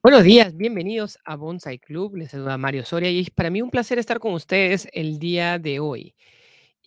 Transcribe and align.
Buenos 0.00 0.22
días, 0.22 0.56
bienvenidos 0.56 1.18
a 1.24 1.34
Bonsai 1.34 1.80
Club. 1.80 2.14
Les 2.14 2.30
saluda 2.30 2.56
Mario 2.56 2.84
Soria 2.84 3.10
y 3.10 3.18
es 3.18 3.30
para 3.30 3.50
mí 3.50 3.60
un 3.62 3.70
placer 3.70 3.98
estar 3.98 4.20
con 4.20 4.32
ustedes 4.32 4.86
el 4.92 5.18
día 5.18 5.58
de 5.58 5.80
hoy. 5.80 6.14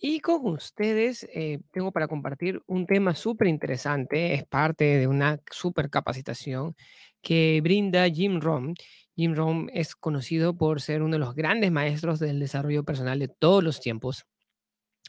Y 0.00 0.20
con 0.20 0.46
ustedes 0.46 1.28
eh, 1.34 1.60
tengo 1.72 1.92
para 1.92 2.08
compartir 2.08 2.62
un 2.66 2.86
tema 2.86 3.14
súper 3.14 3.48
interesante. 3.48 4.32
Es 4.32 4.44
parte 4.44 4.84
de 4.98 5.06
una 5.08 5.40
súper 5.50 5.90
capacitación 5.90 6.74
que 7.20 7.60
brinda 7.62 8.08
Jim 8.08 8.40
Rohn. 8.40 8.74
Jim 9.14 9.34
Rohn 9.34 9.70
es 9.74 9.94
conocido 9.94 10.56
por 10.56 10.80
ser 10.80 11.02
uno 11.02 11.12
de 11.16 11.20
los 11.20 11.34
grandes 11.34 11.70
maestros 11.70 12.18
del 12.18 12.40
desarrollo 12.40 12.82
personal 12.82 13.18
de 13.18 13.28
todos 13.28 13.62
los 13.62 13.78
tiempos 13.80 14.24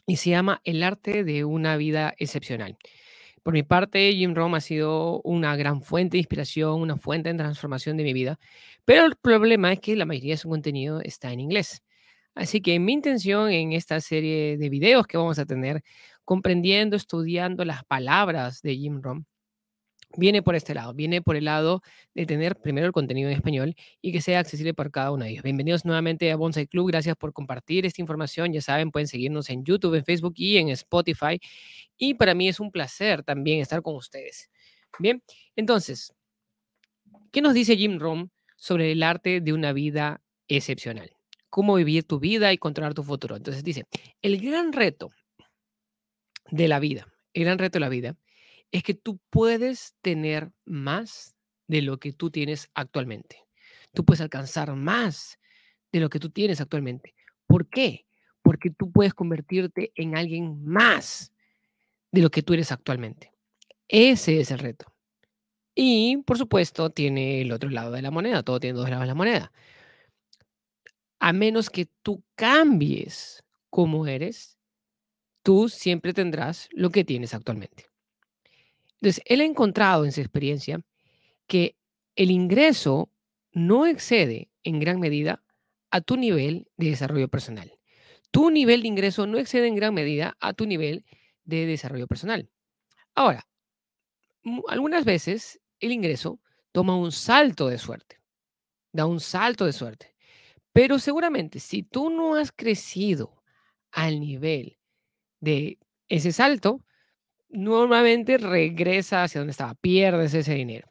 y 0.06 0.16
se 0.16 0.28
llama 0.30 0.60
El 0.64 0.82
arte 0.82 1.24
de 1.24 1.44
una 1.46 1.78
vida 1.78 2.14
excepcional. 2.18 2.76
Por 3.44 3.52
mi 3.52 3.62
parte, 3.62 4.10
Jim 4.14 4.34
Rohn 4.34 4.54
ha 4.54 4.60
sido 4.60 5.20
una 5.22 5.54
gran 5.54 5.82
fuente 5.82 6.16
de 6.16 6.20
inspiración, 6.20 6.80
una 6.80 6.96
fuente 6.96 7.30
de 7.30 7.38
transformación 7.38 7.98
de 7.98 8.04
mi 8.04 8.14
vida, 8.14 8.38
pero 8.86 9.04
el 9.04 9.16
problema 9.16 9.70
es 9.72 9.80
que 9.80 9.96
la 9.96 10.06
mayoría 10.06 10.32
de 10.34 10.38
su 10.38 10.48
contenido 10.48 11.00
está 11.02 11.30
en 11.30 11.40
inglés. 11.40 11.82
Así 12.34 12.62
que 12.62 12.78
mi 12.80 12.94
intención 12.94 13.50
en 13.50 13.72
esta 13.72 14.00
serie 14.00 14.56
de 14.56 14.68
videos 14.70 15.06
que 15.06 15.18
vamos 15.18 15.38
a 15.38 15.44
tener, 15.46 15.82
comprendiendo, 16.24 16.96
estudiando 16.96 17.64
las 17.66 17.84
palabras 17.84 18.62
de 18.62 18.76
Jim 18.76 19.02
Rohn, 19.02 19.26
viene 20.16 20.42
por 20.42 20.54
este 20.54 20.74
lado, 20.74 20.94
viene 20.94 21.22
por 21.22 21.36
el 21.36 21.44
lado 21.44 21.82
de 22.14 22.26
tener 22.26 22.56
primero 22.56 22.86
el 22.86 22.92
contenido 22.92 23.28
en 23.28 23.36
español 23.36 23.74
y 24.00 24.12
que 24.12 24.20
sea 24.20 24.40
accesible 24.40 24.74
para 24.74 24.90
cada 24.90 25.10
uno 25.10 25.24
de 25.24 25.30
ellos. 25.30 25.42
Bienvenidos 25.42 25.84
nuevamente 25.84 26.30
a 26.30 26.36
Bonsai 26.36 26.66
Club, 26.66 26.88
gracias 26.88 27.16
por 27.16 27.32
compartir 27.32 27.86
esta 27.86 28.00
información. 28.00 28.52
Ya 28.52 28.60
saben, 28.60 28.90
pueden 28.90 29.08
seguirnos 29.08 29.50
en 29.50 29.64
YouTube, 29.64 29.94
en 29.94 30.04
Facebook 30.04 30.34
y 30.36 30.58
en 30.58 30.68
Spotify. 30.70 31.40
Y 31.96 32.14
para 32.14 32.34
mí 32.34 32.48
es 32.48 32.60
un 32.60 32.70
placer 32.70 33.22
también 33.22 33.60
estar 33.60 33.82
con 33.82 33.96
ustedes. 33.96 34.50
Bien, 34.98 35.22
entonces, 35.56 36.12
¿qué 37.32 37.40
nos 37.40 37.54
dice 37.54 37.76
Jim 37.76 37.98
Rohn 37.98 38.30
sobre 38.56 38.92
el 38.92 39.02
arte 39.02 39.40
de 39.40 39.52
una 39.52 39.72
vida 39.72 40.22
excepcional? 40.48 41.10
Cómo 41.50 41.74
vivir 41.74 42.04
tu 42.04 42.18
vida 42.18 42.52
y 42.52 42.58
controlar 42.58 42.94
tu 42.94 43.02
futuro. 43.02 43.36
Entonces 43.36 43.62
dice, 43.62 43.84
el 44.22 44.40
gran 44.40 44.72
reto 44.72 45.10
de 46.50 46.68
la 46.68 46.78
vida, 46.78 47.08
el 47.32 47.44
gran 47.44 47.58
reto 47.58 47.76
de 47.76 47.80
la 47.80 47.88
vida 47.88 48.16
es 48.74 48.82
que 48.82 48.94
tú 48.94 49.20
puedes 49.30 49.94
tener 50.02 50.50
más 50.64 51.36
de 51.68 51.80
lo 51.80 52.00
que 52.00 52.12
tú 52.12 52.32
tienes 52.32 52.70
actualmente. 52.74 53.46
Tú 53.92 54.04
puedes 54.04 54.20
alcanzar 54.20 54.74
más 54.74 55.38
de 55.92 56.00
lo 56.00 56.10
que 56.10 56.18
tú 56.18 56.28
tienes 56.28 56.60
actualmente. 56.60 57.14
¿Por 57.46 57.68
qué? 57.68 58.04
Porque 58.42 58.70
tú 58.70 58.90
puedes 58.90 59.14
convertirte 59.14 59.92
en 59.94 60.16
alguien 60.16 60.64
más 60.64 61.32
de 62.10 62.22
lo 62.22 62.32
que 62.32 62.42
tú 62.42 62.52
eres 62.52 62.72
actualmente. 62.72 63.32
Ese 63.86 64.40
es 64.40 64.50
el 64.50 64.58
reto. 64.58 64.92
Y, 65.76 66.16
por 66.26 66.36
supuesto, 66.36 66.90
tiene 66.90 67.42
el 67.42 67.52
otro 67.52 67.70
lado 67.70 67.92
de 67.92 68.02
la 68.02 68.10
moneda. 68.10 68.42
Todo 68.42 68.58
tiene 68.58 68.76
dos 68.76 68.90
lados 68.90 69.04
de 69.04 69.06
la 69.06 69.14
moneda. 69.14 69.52
A 71.20 71.32
menos 71.32 71.70
que 71.70 71.86
tú 72.02 72.24
cambies 72.34 73.44
como 73.70 74.08
eres, 74.08 74.58
tú 75.44 75.68
siempre 75.68 76.12
tendrás 76.12 76.68
lo 76.72 76.90
que 76.90 77.04
tienes 77.04 77.34
actualmente. 77.34 77.93
Entonces, 79.04 79.22
él 79.26 79.42
ha 79.42 79.44
encontrado 79.44 80.06
en 80.06 80.12
su 80.12 80.22
experiencia 80.22 80.80
que 81.46 81.76
el 82.16 82.30
ingreso 82.30 83.10
no 83.52 83.84
excede 83.84 84.48
en 84.62 84.80
gran 84.80 84.98
medida 84.98 85.44
a 85.90 86.00
tu 86.00 86.16
nivel 86.16 86.68
de 86.78 86.88
desarrollo 86.88 87.28
personal. 87.28 87.78
Tu 88.30 88.48
nivel 88.48 88.80
de 88.80 88.88
ingreso 88.88 89.26
no 89.26 89.36
excede 89.36 89.66
en 89.66 89.74
gran 89.74 89.92
medida 89.92 90.38
a 90.40 90.54
tu 90.54 90.64
nivel 90.64 91.04
de 91.44 91.66
desarrollo 91.66 92.06
personal. 92.06 92.48
Ahora, 93.14 93.46
algunas 94.68 95.04
veces 95.04 95.60
el 95.80 95.92
ingreso 95.92 96.40
toma 96.72 96.96
un 96.96 97.12
salto 97.12 97.68
de 97.68 97.76
suerte, 97.76 98.22
da 98.90 99.04
un 99.04 99.20
salto 99.20 99.66
de 99.66 99.74
suerte. 99.74 100.16
Pero 100.72 100.98
seguramente 100.98 101.60
si 101.60 101.82
tú 101.82 102.08
no 102.08 102.36
has 102.36 102.52
crecido 102.52 103.42
al 103.92 104.18
nivel 104.18 104.78
de 105.40 105.78
ese 106.08 106.32
salto, 106.32 106.86
normalmente 107.54 108.36
regresa 108.36 109.22
hacia 109.22 109.40
donde 109.40 109.52
estaba, 109.52 109.74
pierdes 109.74 110.34
ese 110.34 110.54
dinero. 110.54 110.90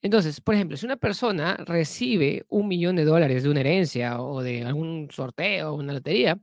Entonces, 0.00 0.40
por 0.40 0.54
ejemplo, 0.54 0.76
si 0.76 0.86
una 0.86 0.96
persona 0.96 1.56
recibe 1.56 2.44
un 2.48 2.68
millón 2.68 2.96
de 2.96 3.04
dólares 3.04 3.42
de 3.42 3.50
una 3.50 3.60
herencia 3.60 4.20
o 4.20 4.42
de 4.42 4.62
algún 4.62 5.08
sorteo 5.10 5.72
o 5.72 5.74
una 5.74 5.92
lotería, 5.92 6.38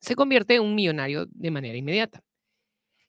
se 0.00 0.14
convierte 0.14 0.56
en 0.56 0.62
un 0.62 0.74
millonario 0.74 1.26
de 1.30 1.50
manera 1.50 1.78
inmediata. 1.78 2.22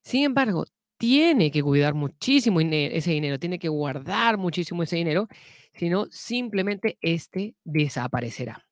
Sin 0.02 0.24
embargo, 0.24 0.66
tiene 0.98 1.52
que 1.52 1.62
cuidar 1.62 1.94
muchísimo 1.94 2.62
ese 2.62 3.12
dinero, 3.12 3.40
tiene 3.40 3.60
que 3.60 3.68
guardar 3.68 4.38
muchísimo 4.38 4.84
ese 4.84 4.96
dinero, 4.96 5.28
si 5.74 5.90
no, 5.90 6.06
simplemente 6.12 6.98
este 7.02 7.56
desaparecerá. 7.66 8.66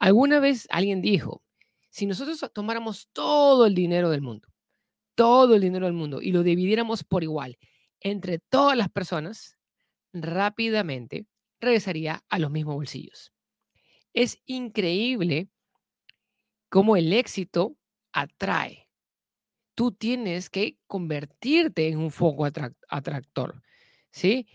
Alguna 0.00 0.40
vez 0.40 0.66
alguien 0.70 1.02
dijo, 1.02 1.42
si 1.90 2.06
nosotros 2.06 2.44
tomáramos 2.52 3.08
todo 3.12 3.66
el 3.66 3.74
dinero 3.74 4.10
del 4.10 4.22
mundo 4.22 4.49
todo 5.20 5.54
el 5.54 5.60
dinero 5.60 5.84
del 5.84 5.92
mundo 5.92 6.22
y 6.22 6.32
lo 6.32 6.42
dividiéramos 6.42 7.04
por 7.04 7.22
igual 7.22 7.58
entre 8.00 8.38
todas 8.38 8.74
las 8.74 8.88
personas, 8.88 9.58
rápidamente 10.14 11.26
regresaría 11.60 12.24
a 12.30 12.38
los 12.38 12.50
mismos 12.50 12.76
bolsillos. 12.76 13.30
Es 14.14 14.40
increíble 14.46 15.50
cómo 16.70 16.96
el 16.96 17.12
éxito 17.12 17.76
atrae. 18.12 18.88
Tú 19.74 19.92
tienes 19.92 20.48
que 20.48 20.78
convertirte 20.86 21.88
en 21.88 21.98
un 21.98 22.10
foco 22.10 22.46
atractor, 22.88 23.62
¿sí? 24.10 24.46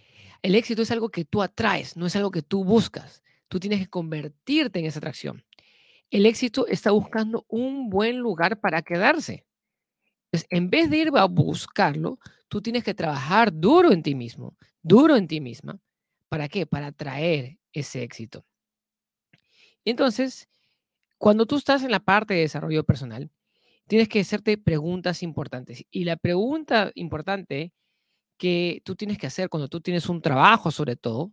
El 0.42 0.56
éxito 0.56 0.81
es 0.81 0.90
algo 0.90 1.09
que 1.09 1.25
tú 1.25 1.44
atraes, 1.44 1.96
no 1.96 2.08
es 2.08 2.16
algo 2.16 2.31
que 2.31 2.42
tú 2.42 2.64
buscas. 2.64 3.22
Tú 3.50 3.59
tienes 3.59 3.81
que 3.81 3.88
convertirte 3.88 4.80
en 4.80 4.86
esa 4.86 4.98
atracción. 4.98 5.46
El 6.09 6.25
éxito 6.25 6.66
está 6.66 6.90
buscando 6.90 7.46
un 7.50 7.92
buen 7.92 8.18
lugar 8.18 8.59
para 8.59 8.81
quedarse 8.81 9.44
en 10.50 10.69
vez 10.69 10.90
de 10.90 10.97
ir 10.97 11.12
a 11.16 11.25
buscarlo, 11.25 12.19
tú 12.47 12.62
tienes 12.62 12.84
que 12.84 12.94
trabajar 12.94 13.51
duro 13.53 13.91
en 13.91 14.03
ti 14.03 14.16
mismo, 14.16 14.56
duro 14.81 15.16
en 15.16 15.28
ti 15.28 15.41
misma. 15.41 15.79
¿Para 16.29 16.47
qué? 16.50 16.66
Para 16.66 16.91
traer 16.91 17.57
ese 17.73 18.03
éxito. 18.03 18.45
entonces, 19.85 20.50
cuando 21.18 21.45
tú 21.45 21.57
estás 21.57 21.84
en 21.84 21.91
la 21.91 22.00
parte 22.00 22.34
de 22.34 22.41
desarrollo 22.41 22.84
personal, 22.84 23.31
tienes 23.88 24.09
que 24.09 24.19
hacerte 24.19 24.57
preguntas 24.57 25.24
importantes. 25.24 25.85
Y 25.91 26.06
la 26.06 26.18
pregunta 26.18 26.91
importante 26.95 27.74
que 28.38 28.81
tú 28.85 28.95
tienes 28.95 29.18
que 29.18 29.28
hacer 29.28 29.50
cuando 29.50 29.69
tú 29.69 29.81
tienes 29.81 30.09
un 30.09 30.22
trabajo, 30.22 30.72
sobre 30.72 30.95
todo, 30.95 31.31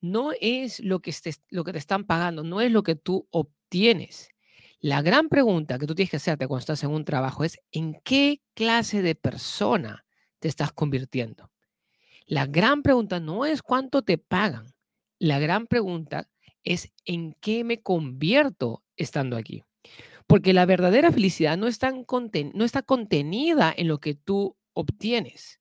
no 0.00 0.32
es 0.40 0.80
lo 0.80 1.00
que, 1.00 1.14
lo 1.50 1.64
que 1.64 1.72
te 1.72 1.78
están 1.78 2.04
pagando, 2.04 2.42
no 2.42 2.60
es 2.60 2.70
lo 2.70 2.82
que 2.82 2.96
tú 2.96 3.26
obtienes. 3.30 4.31
La 4.82 5.00
gran 5.00 5.28
pregunta 5.28 5.78
que 5.78 5.86
tú 5.86 5.94
tienes 5.94 6.10
que 6.10 6.16
hacerte 6.16 6.48
cuando 6.48 6.58
estás 6.58 6.82
en 6.82 6.90
un 6.90 7.04
trabajo 7.04 7.44
es 7.44 7.60
¿en 7.70 8.00
qué 8.02 8.42
clase 8.54 9.00
de 9.00 9.14
persona 9.14 10.04
te 10.40 10.48
estás 10.48 10.72
convirtiendo? 10.72 11.52
La 12.26 12.46
gran 12.46 12.82
pregunta 12.82 13.20
no 13.20 13.46
es 13.46 13.62
cuánto 13.62 14.02
te 14.02 14.18
pagan. 14.18 14.74
La 15.20 15.38
gran 15.38 15.68
pregunta 15.68 16.28
es 16.64 16.92
¿en 17.04 17.34
qué 17.40 17.62
me 17.62 17.80
convierto 17.80 18.82
estando 18.96 19.36
aquí? 19.36 19.62
Porque 20.26 20.52
la 20.52 20.66
verdadera 20.66 21.12
felicidad 21.12 21.56
no 21.56 21.68
está, 21.68 21.92
contenida 22.84 23.72
en 23.76 23.86
lo 23.86 23.98
que 24.00 24.14
tú 24.16 24.56
obtienes. 24.72 25.60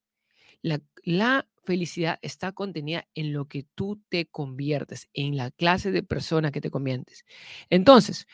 La, 0.64 0.82
la 1.04 1.48
felicidad 1.64 2.18
está 2.24 2.54
contenida 2.54 3.08
en 3.14 3.34
lo 3.34 3.48
que 3.48 3.68
tú 3.76 4.02
te 4.10 4.26
conviertes, 4.26 5.10
en 5.14 5.38
la 5.38 5.52
clase 5.52 5.92
de 5.92 6.02
persona 6.02 6.52
que 6.52 6.62
te 6.62 6.72
conviertes. 6.72 7.24
Entonces, 7.70 8.26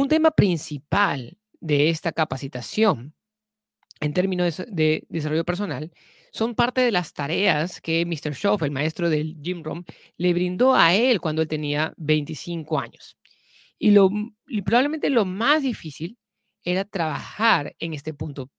un 0.00 0.06
tema 0.06 0.30
principal 0.30 1.38
de 1.60 1.90
esta 1.90 2.12
capacitación 2.12 3.14
en 4.00 4.12
términos 4.12 4.62
de, 4.68 5.04
desarrollo 5.08 5.44
personal 5.44 5.92
son 6.30 6.54
parte 6.54 6.82
de 6.82 6.92
las 6.92 7.12
tareas 7.14 7.80
que 7.80 8.06
Mr. 8.06 8.32
Schoff, 8.32 8.62
el 8.62 8.70
maestro 8.70 9.10
del 9.10 9.36
Jim 9.42 9.64
Rohn, 9.64 9.84
le 10.16 10.32
brindó 10.34 10.76
a 10.76 10.94
él 10.94 11.20
cuando 11.20 11.42
él 11.42 11.48
tenía 11.48 11.94
25 11.96 12.78
años. 12.78 13.16
Y, 13.76 13.90
lo, 13.90 14.08
probablemente 14.64 15.10
lo 15.10 15.24
más 15.24 15.62
difícil 15.62 16.16
era 16.62 16.84
trabajar 16.84 17.74
en 17.80 17.92
este 17.92 18.14
punto. 18.14 18.52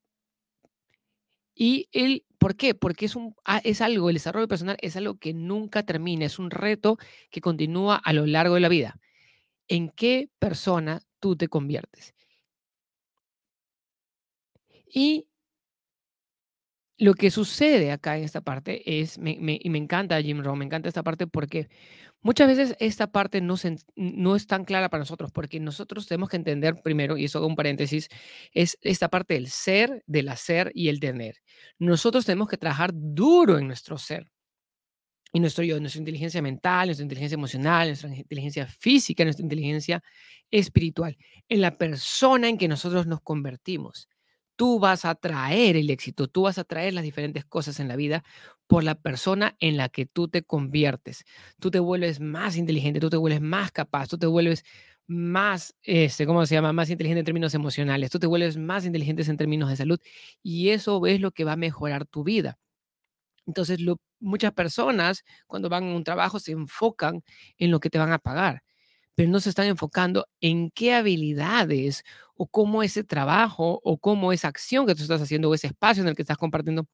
Y 1.55 1.87
él, 1.93 2.25
¿por 2.37 2.57
qué? 2.57 2.75
Porque 2.75 3.05
es, 3.05 3.15
un, 3.15 3.33
ah, 3.45 3.61
es 3.63 3.79
algo, 3.79 4.09
el 4.09 4.15
desarrollo 4.15 4.47
personal 4.49 4.77
es 4.81 4.97
algo 4.97 5.17
que 5.17 5.33
nunca 5.33 5.83
termina, 5.83 6.25
es 6.25 6.37
un 6.37 6.51
reto 6.51 6.97
que 7.29 7.39
continúa 7.39 7.95
a 7.95 8.11
lo 8.11 8.25
largo 8.25 8.55
de 8.55 8.61
la 8.61 8.69
vida. 8.69 8.99
¿En 9.69 9.89
qué 9.89 10.29
persona 10.39 11.01
tú 11.19 11.35
te 11.35 11.47
conviertes. 11.47 12.13
Y 14.93 15.27
lo 16.97 17.13
que 17.13 17.31
sucede 17.31 17.91
acá 17.91 18.17
en 18.17 18.25
esta 18.25 18.41
parte 18.41 18.99
es, 19.01 19.17
y 19.17 19.69
me 19.69 19.77
encanta 19.77 20.21
Jim 20.21 20.43
Rohn, 20.43 20.59
me 20.59 20.65
encanta 20.65 20.89
esta 20.89 21.03
parte 21.03 21.27
porque 21.27 21.69
muchas 22.21 22.47
veces 22.47 22.75
esta 22.79 23.11
parte 23.11 23.39
no, 23.41 23.55
no 23.95 24.35
es 24.35 24.47
tan 24.47 24.65
clara 24.65 24.89
para 24.89 25.01
nosotros, 25.01 25.31
porque 25.31 25.59
nosotros 25.59 26.07
tenemos 26.07 26.29
que 26.29 26.37
entender 26.37 26.81
primero, 26.83 27.17
y 27.17 27.25
eso 27.25 27.45
un 27.45 27.55
paréntesis, 27.55 28.09
es 28.53 28.77
esta 28.81 29.09
parte 29.09 29.35
del 29.35 29.47
ser, 29.47 30.03
del 30.07 30.29
hacer 30.29 30.71
y 30.75 30.89
el 30.89 30.99
tener. 30.99 31.37
Nosotros 31.77 32.25
tenemos 32.25 32.49
que 32.49 32.57
trabajar 32.57 32.91
duro 32.93 33.57
en 33.57 33.67
nuestro 33.67 33.97
ser. 33.97 34.29
Y 35.31 35.39
nuestro 35.39 35.63
yo, 35.63 35.79
nuestra 35.79 35.99
inteligencia 35.99 36.41
mental, 36.41 36.87
nuestra 36.87 37.03
inteligencia 37.03 37.35
emocional, 37.35 37.87
nuestra 37.87 38.15
inteligencia 38.15 38.65
física, 38.67 39.23
nuestra 39.23 39.43
inteligencia 39.43 40.03
espiritual, 40.51 41.17
en 41.49 41.61
la 41.61 41.77
persona 41.77 42.49
en 42.49 42.57
que 42.57 42.67
nosotros 42.67 43.07
nos 43.07 43.21
convertimos. 43.21 44.07
Tú 44.55 44.79
vas 44.79 45.05
a 45.05 45.15
traer 45.15 45.77
el 45.77 45.89
éxito, 45.89 46.27
tú 46.27 46.43
vas 46.43 46.57
a 46.57 46.65
traer 46.65 46.93
las 46.93 47.03
diferentes 47.03 47.45
cosas 47.45 47.79
en 47.79 47.87
la 47.87 47.95
vida 47.95 48.23
por 48.67 48.83
la 48.83 48.95
persona 48.95 49.55
en 49.59 49.77
la 49.77 49.87
que 49.89 50.05
tú 50.05 50.27
te 50.27 50.43
conviertes. 50.43 51.23
Tú 51.59 51.71
te 51.71 51.79
vuelves 51.79 52.19
más 52.19 52.57
inteligente, 52.57 52.99
tú 52.99 53.09
te 53.09 53.17
vuelves 53.17 53.41
más 53.41 53.71
capaz, 53.71 54.07
tú 54.09 54.17
te 54.17 54.27
vuelves 54.27 54.65
más, 55.07 55.75
este, 55.83 56.25
¿cómo 56.27 56.45
se 56.45 56.55
llama? 56.55 56.73
Más 56.73 56.89
inteligente 56.89 57.19
en 57.19 57.25
términos 57.25 57.53
emocionales, 57.55 58.11
tú 58.11 58.19
te 58.19 58.27
vuelves 58.27 58.57
más 58.57 58.85
inteligente 58.85 59.23
en 59.23 59.37
términos 59.37 59.69
de 59.69 59.75
salud 59.77 59.99
y 60.43 60.69
eso 60.69 61.05
es 61.07 61.19
lo 61.19 61.31
que 61.31 61.45
va 61.45 61.53
a 61.53 61.57
mejorar 61.57 62.05
tu 62.05 62.23
vida. 62.23 62.57
Entonces, 63.49 63.79
muchas 64.19 64.53
personas 64.53 65.23
cuando 65.47 65.69
van 65.69 65.83
a 65.85 65.95
un 65.95 66.03
trabajo 66.03 66.39
se 66.39 66.51
enfocan 66.51 67.23
en 67.57 67.71
lo 67.71 67.79
que 67.79 67.89
te 67.89 67.97
van 67.97 68.11
a 68.11 68.19
pagar, 68.19 68.61
pero 69.15 69.29
no 69.29 69.39
se 69.39 69.49
están 69.49 69.65
enfocando 69.67 70.27
en 70.39 70.69
qué 70.69 70.93
habilidades 70.93 72.03
o 72.35 72.47
cómo 72.47 72.83
ese 72.83 73.03
trabajo 73.03 73.81
o 73.83 73.97
cómo 73.97 74.33
esa 74.33 74.49
acción 74.49 74.85
que 74.85 74.93
tú 74.93 75.01
estás 75.01 75.21
haciendo 75.21 75.49
o 75.49 75.55
ese 75.55 75.67
espacio 75.67 76.03
en 76.03 76.09
el 76.09 76.15
que 76.15 76.21
estás 76.21 76.37
compartiendo 76.37 76.85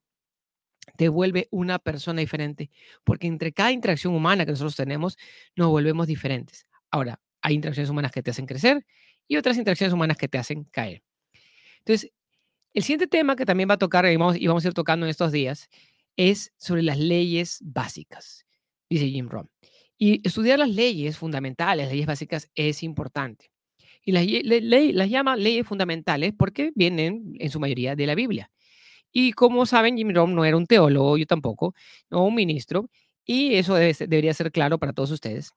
te 0.98 1.10
vuelve 1.10 1.50
una 1.52 1.78
persona 1.78 2.22
diferente, 2.22 2.70
porque 3.04 3.28
entre 3.28 3.52
cada 3.52 3.74
interacción 3.74 4.16
humana 4.16 4.46
que 4.46 4.52
nosotros 4.52 4.78
tenemos, 4.78 5.18
nos 5.58 5.68
volvemos 5.68 6.08
diferentes. 6.08 6.66
Ahora, 6.90 7.20
hay 7.42 7.56
interacciones 7.56 7.90
humanas 7.90 8.14
que 8.14 8.24
te 8.24 8.32
hacen 8.32 8.46
crecer 8.46 8.86
y 9.28 9.36
otras 9.36 9.58
interacciones 9.58 9.94
humanas 9.94 10.16
que 10.16 10.30
te 10.30 10.38
hacen 10.38 10.64
caer. 10.66 11.04
Entonces, 11.80 12.12
el 12.74 12.84
siguiente 12.84 13.08
tema 13.08 13.36
que 13.36 13.46
también 13.46 13.70
va 13.70 13.76
a 13.76 13.78
tocar 13.78 14.06
y 14.06 14.18
vamos, 14.18 14.38
y 14.38 14.48
vamos 14.48 14.66
a 14.66 14.68
ir 14.70 14.74
tocando 14.74 15.06
en 15.06 15.10
estos 15.10 15.32
días 15.32 15.70
es 16.18 16.54
sobre 16.58 16.84
las 16.84 16.98
leyes 16.98 17.60
básicas, 17.62 18.46
dice 18.90 19.10
Jim 19.10 19.30
Rohn. 19.30 19.50
Y 19.98 20.26
estudiar 20.28 20.60
las 20.60 20.70
leyes 20.70 21.18
fundamentales, 21.18 21.86
las 21.86 21.94
leyes 21.94 22.08
básicas, 22.08 22.50
es 22.56 22.84
importante. 22.84 23.52
Y 24.04 24.12
las, 24.12 24.26
las 24.94 25.10
llama 25.10 25.36
leyes 25.36 25.66
fundamentales 25.66 26.34
porque 26.38 26.72
vienen 26.76 27.34
en 27.40 27.50
su 27.50 27.60
mayoría 27.60 27.96
de 27.96 28.06
la 28.06 28.16
Biblia. 28.16 28.52
Y 29.12 29.32
como 29.32 29.66
saben, 29.66 29.98
Jim 29.98 30.14
Rohn 30.14 30.36
no 30.36 30.46
era 30.46 30.58
un 30.58 30.68
teólogo, 30.68 31.18
yo 31.18 31.26
tampoco, 31.26 31.74
no 32.10 32.26
un 32.26 32.36
ministro, 32.36 32.90
y 33.26 33.56
eso 33.56 33.76
debería 33.76 34.34
ser 34.34 34.52
claro 34.52 34.78
para 34.78 34.94
todos 34.94 35.12
ustedes. 35.12 35.52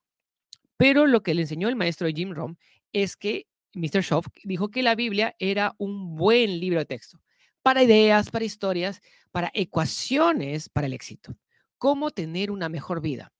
Pero 0.76 1.06
lo 1.06 1.22
que 1.22 1.34
le 1.34 1.42
enseñó 1.42 1.68
el 1.68 1.76
maestro 1.76 2.08
Jim 2.08 2.30
Rohn 2.30 2.56
es 2.92 3.16
que 3.16 3.46
Mr. 3.74 4.02
Schoff 4.02 4.28
dijo 4.44 4.70
que 4.70 4.82
la 4.82 4.94
Biblia 4.94 5.34
era 5.38 5.74
un 5.78 6.16
buen 6.16 6.60
libro 6.60 6.78
de 6.78 6.86
texto 6.86 7.20
para 7.68 7.82
ideas, 7.82 8.30
para 8.30 8.46
historias, 8.46 9.02
para 9.30 9.50
ecuaciones 9.52 10.70
para 10.70 10.86
el 10.86 10.94
éxito. 10.94 11.36
Cómo 11.76 12.10
tener 12.10 12.50
una 12.50 12.70
mejor 12.70 13.02
vida. 13.02 13.30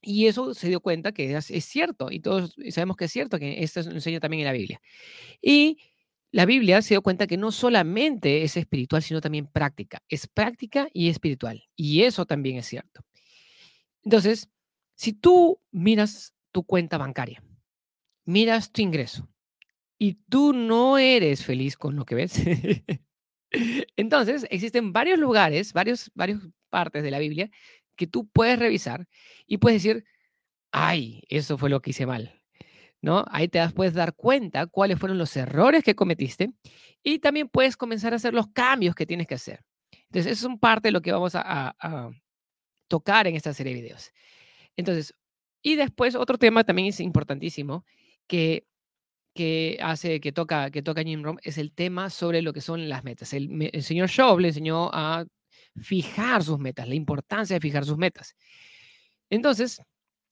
Y 0.00 0.28
eso 0.28 0.54
se 0.54 0.68
dio 0.68 0.78
cuenta 0.78 1.10
que 1.10 1.36
es, 1.36 1.64
cierto, 1.64 2.12
y 2.12 2.20
todos 2.20 2.54
sabemos 2.70 2.96
que 2.96 3.06
es 3.06 3.10
cierto, 3.10 3.40
que 3.40 3.64
esto 3.64 3.82
lo 3.82 3.90
enseña 3.90 4.20
también 4.20 4.42
en 4.42 4.46
la 4.46 4.52
Biblia. 4.52 4.80
Y 5.40 5.78
la 6.30 6.46
Biblia 6.46 6.82
se 6.82 6.94
dio 6.94 7.02
cuenta 7.02 7.26
que 7.26 7.36
no 7.36 7.50
solamente 7.50 8.44
es 8.44 8.56
espiritual, 8.56 9.02
sino 9.02 9.20
también 9.20 9.48
práctica. 9.48 10.04
Es 10.08 10.28
práctica 10.28 10.86
y 10.92 11.08
espiritual. 11.08 11.64
Y 11.74 12.02
eso 12.02 12.26
también 12.26 12.58
es 12.58 12.66
cierto. 12.66 13.04
Entonces, 14.04 14.50
si 14.94 15.14
tú 15.14 15.58
miras 15.72 16.32
tu 16.52 16.62
cuenta 16.62 16.96
bancaria, 16.96 17.42
miras 18.24 18.70
tu 18.70 18.82
ingreso, 18.82 19.28
y 19.98 20.14
tú 20.28 20.52
no 20.52 20.96
eres 20.96 21.44
feliz 21.44 21.76
con 21.76 21.96
lo 21.96 22.04
que 22.04 22.14
ves, 22.14 22.34
Entonces, 23.96 24.46
existen 24.50 24.92
varios 24.92 25.18
lugares, 25.18 25.72
varios, 25.72 26.10
varias 26.14 26.40
partes 26.70 27.02
de 27.02 27.10
la 27.10 27.18
Biblia 27.18 27.50
que 27.96 28.06
tú 28.06 28.26
puedes 28.28 28.58
revisar 28.58 29.06
y 29.46 29.58
puedes 29.58 29.82
decir, 29.82 30.04
ay, 30.72 31.22
eso 31.28 31.58
fue 31.58 31.70
lo 31.70 31.80
que 31.80 31.90
hice 31.90 32.06
mal. 32.06 32.40
¿No? 33.00 33.24
Ahí 33.30 33.48
te 33.48 33.68
puedes 33.70 33.94
dar 33.94 34.14
cuenta 34.14 34.66
cuáles 34.66 34.98
fueron 34.98 35.18
los 35.18 35.36
errores 35.36 35.82
que 35.82 35.96
cometiste 35.96 36.52
y 37.02 37.18
también 37.18 37.48
puedes 37.48 37.76
comenzar 37.76 38.12
a 38.12 38.16
hacer 38.16 38.32
los 38.32 38.46
cambios 38.52 38.94
que 38.94 39.06
tienes 39.06 39.26
que 39.26 39.34
hacer. 39.34 39.64
Entonces, 40.04 40.32
eso 40.32 40.48
es 40.48 40.58
parte 40.60 40.88
de 40.88 40.92
lo 40.92 41.02
que 41.02 41.10
vamos 41.10 41.34
a, 41.34 41.74
a 41.78 42.10
tocar 42.86 43.26
en 43.26 43.34
esta 43.34 43.52
serie 43.52 43.74
de 43.74 43.80
videos. 43.80 44.12
Entonces, 44.76 45.14
y 45.62 45.74
después 45.76 46.14
otro 46.14 46.38
tema 46.38 46.62
también 46.62 46.88
es 46.88 47.00
importantísimo, 47.00 47.84
que 48.28 48.66
que 49.34 49.78
hace, 49.82 50.20
que 50.20 50.32
toca, 50.32 50.70
que 50.70 50.82
toca 50.82 51.02
Jim 51.02 51.22
Rohn 51.22 51.38
es 51.42 51.58
el 51.58 51.72
tema 51.72 52.10
sobre 52.10 52.42
lo 52.42 52.52
que 52.52 52.60
son 52.60 52.88
las 52.88 53.04
metas. 53.04 53.32
El, 53.32 53.82
señor 53.82 54.08
Shaw 54.08 54.38
le 54.38 54.48
enseñó 54.48 54.90
a 54.92 55.24
fijar 55.76 56.42
sus 56.42 56.58
metas, 56.58 56.88
la 56.88 56.94
importancia 56.94 57.54
de 57.54 57.60
fijar 57.60 57.84
sus 57.84 57.98
metas. 57.98 58.36
Entonces, 59.30 59.82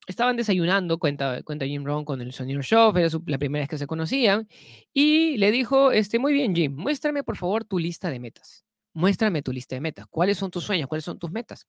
estaban 0.07 0.37
desayunando, 0.37 0.99
cuenta, 0.99 1.43
cuenta 1.43 1.67
Jim 1.67 1.85
Rohn 1.85 2.05
con 2.05 2.21
el 2.21 2.33
señor 2.33 2.63
Shaw, 2.63 2.97
era 2.97 3.09
la 3.27 3.39
primera 3.39 3.63
vez 3.63 3.69
que 3.69 3.79
se 3.79 3.87
conocían, 3.87 4.49
y 4.93 5.37
le 5.39 5.51
dijo, 5.51 5.93
este, 5.93 6.19
muy 6.19 6.33
bien, 6.33 6.55
Jim, 6.55 6.75
muéstrame 6.75 7.25
por 7.25 7.37
favor 7.37 7.65
tu 7.65 7.79
lista 7.79 8.11
de 8.11 8.21
metas. 8.21 8.65
Muéstrame 8.93 9.43
tu 9.43 9.53
lista 9.53 9.77
de 9.77 9.81
metas. 9.81 10.07
¿Cuáles 10.11 10.37
son 10.37 10.51
tus 10.51 10.65
sueños? 10.65 10.89
¿Cuáles 10.89 11.05
son 11.05 11.19
tus 11.19 11.31
metas? 11.31 11.67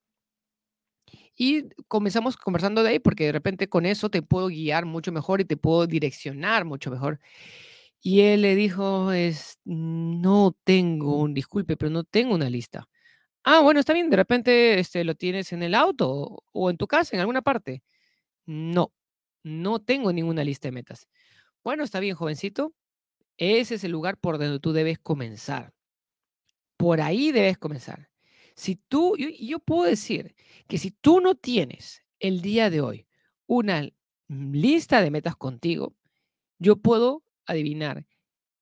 Y 1.35 1.69
comenzamos 1.87 2.37
conversando 2.37 2.83
de 2.83 2.91
ahí 2.91 2.99
porque 2.99 3.25
de 3.25 3.31
repente 3.31 3.67
con 3.69 3.85
eso 3.85 4.09
te 4.09 4.21
puedo 4.21 4.47
guiar 4.47 4.85
mucho 4.85 5.11
mejor 5.11 5.41
y 5.41 5.45
te 5.45 5.57
puedo 5.57 5.87
direccionar 5.87 6.65
mucho 6.65 6.91
mejor. 6.91 7.19
Y 8.01 8.21
él 8.21 8.41
le 8.43 8.55
dijo, 8.55 9.11
es, 9.11 9.59
no 9.65 10.55
tengo, 10.63 11.17
un 11.19 11.33
disculpe, 11.33 11.77
pero 11.77 11.91
no 11.91 12.03
tengo 12.03 12.35
una 12.35 12.49
lista. 12.49 12.87
Ah, 13.43 13.61
bueno, 13.61 13.79
está 13.79 13.93
bien, 13.93 14.09
de 14.09 14.17
repente 14.17 14.79
este, 14.79 15.03
lo 15.03 15.15
tienes 15.15 15.53
en 15.53 15.63
el 15.63 15.75
auto 15.75 16.43
o 16.53 16.69
en 16.69 16.77
tu 16.77 16.87
casa, 16.87 17.15
en 17.15 17.21
alguna 17.21 17.41
parte. 17.41 17.83
No, 18.45 18.93
no 19.43 19.79
tengo 19.81 20.13
ninguna 20.13 20.43
lista 20.43 20.67
de 20.69 20.73
metas. 20.73 21.07
Bueno, 21.63 21.83
está 21.83 21.99
bien, 21.99 22.15
jovencito. 22.15 22.73
Ese 23.37 23.75
es 23.75 23.83
el 23.83 23.91
lugar 23.91 24.17
por 24.17 24.39
donde 24.39 24.59
tú 24.59 24.73
debes 24.73 24.99
comenzar. 24.99 25.73
Por 26.77 27.01
ahí 27.01 27.31
debes 27.31 27.57
comenzar. 27.57 28.10
Si 28.55 28.75
tú, 28.75 29.15
yo, 29.17 29.29
yo 29.29 29.59
puedo 29.59 29.83
decir 29.83 30.35
que 30.67 30.77
si 30.77 30.91
tú 30.91 31.21
no 31.21 31.35
tienes 31.35 32.03
el 32.19 32.41
día 32.41 32.69
de 32.69 32.81
hoy 32.81 33.07
una 33.47 33.87
lista 34.27 35.01
de 35.01 35.11
metas 35.11 35.35
contigo, 35.35 35.95
yo 36.59 36.77
puedo 36.77 37.23
adivinar 37.45 38.05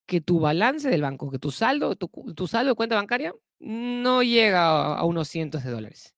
que 0.05 0.21
tu 0.21 0.39
balance 0.39 0.89
del 0.89 1.03
banco, 1.03 1.29
que 1.29 1.37
tu 1.37 1.51
saldo, 1.51 1.95
tu, 1.95 2.47
saldo 2.47 2.71
de 2.71 2.75
cuenta 2.75 2.95
bancaria 2.95 3.33
no 3.59 4.23
llega 4.23 4.95
a, 4.95 5.03
unos 5.03 5.27
cientos 5.27 5.63
de 5.63 5.69
dólares. 5.69 6.15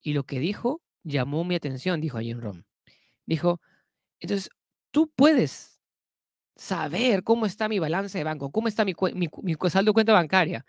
Y 0.00 0.12
lo 0.12 0.24
que 0.24 0.38
dijo 0.38 0.82
llamó 1.02 1.44
mi 1.44 1.56
atención, 1.56 2.00
dijo 2.00 2.20
Jim 2.20 2.40
Rom. 2.40 2.62
Dijo, 3.26 3.60
entonces, 4.20 4.50
tú 4.90 5.10
puedes 5.10 5.80
saber 6.54 7.24
cómo 7.24 7.46
está 7.46 7.68
mi 7.68 7.78
balance 7.78 8.16
de 8.16 8.24
banco, 8.24 8.52
cómo 8.52 8.68
está 8.68 8.84
mi, 8.84 8.94
mi, 9.14 9.28
mi 9.42 9.56
saldo 9.68 9.90
de 9.90 9.94
cuenta 9.94 10.12
bancaria, 10.12 10.64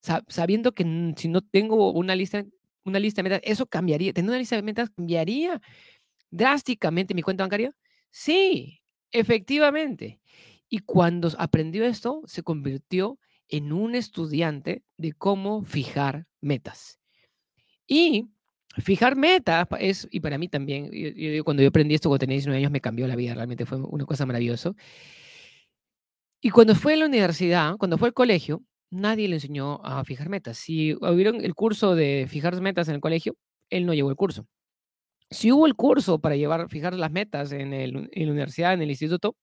sabiendo 0.00 0.72
que 0.72 1.14
si 1.16 1.28
no 1.28 1.40
tengo 1.42 1.92
una 1.92 2.14
lista, 2.14 2.44
una 2.84 2.98
lista 2.98 3.22
de 3.22 3.28
metas, 3.28 3.40
eso 3.44 3.66
cambiaría. 3.66 4.12
Tener 4.12 4.30
una 4.30 4.38
lista 4.38 4.56
de 4.56 4.62
metas 4.62 4.90
cambiaría 4.90 5.60
drásticamente 6.30 7.14
mi 7.14 7.22
cuenta 7.22 7.44
bancaria. 7.44 7.74
Sí, 8.10 8.80
efectivamente. 9.10 10.20
Y 10.68 10.80
cuando 10.80 11.30
aprendió 11.38 11.84
esto, 11.84 12.22
se 12.26 12.42
convirtió 12.42 13.18
en 13.48 13.72
un 13.72 13.94
estudiante 13.94 14.82
de 14.96 15.12
cómo 15.12 15.62
fijar 15.62 16.26
metas. 16.40 16.98
Y 17.86 18.28
fijar 18.76 19.16
metas 19.16 19.66
es, 19.80 20.06
y 20.10 20.20
para 20.20 20.36
mí 20.36 20.48
también, 20.48 20.90
cuando 21.42 21.62
yo 21.62 21.70
aprendí 21.70 21.94
esto 21.94 22.10
cuando 22.10 22.20
tenía 22.20 22.34
19 22.34 22.58
años 22.58 22.70
me 22.70 22.82
cambió 22.82 23.08
la 23.08 23.16
vida, 23.16 23.34
realmente 23.34 23.64
fue 23.64 23.78
una 23.78 24.04
cosa 24.04 24.26
maravillosa. 24.26 24.74
Y 26.40 26.50
cuando 26.50 26.74
fue 26.74 26.92
a 26.92 26.96
la 26.98 27.06
universidad, 27.06 27.76
cuando 27.78 27.96
fue 27.98 28.08
al 28.08 28.14
colegio, 28.14 28.62
nadie 28.90 29.28
le 29.28 29.36
enseñó 29.36 29.80
a 29.84 30.04
fijar 30.04 30.28
metas. 30.28 30.58
Si 30.58 30.94
hubieron 30.94 31.44
el 31.44 31.54
curso 31.54 31.94
de 31.94 32.26
fijar 32.28 32.60
metas 32.60 32.88
en 32.88 32.96
el 32.96 33.00
colegio, 33.00 33.36
él 33.70 33.86
no 33.86 33.94
llevó 33.94 34.10
el 34.10 34.16
curso. 34.16 34.46
Si 35.30 35.52
hubo 35.52 35.66
el 35.66 35.74
curso 35.74 36.20
para 36.20 36.36
llevar, 36.36 36.68
fijar 36.70 36.94
las 36.94 37.10
metas 37.10 37.52
en, 37.52 37.74
el, 37.74 38.08
en 38.12 38.26
la 38.26 38.32
universidad, 38.32 38.72
en 38.74 38.82
el 38.82 38.90
instituto, 38.90 39.36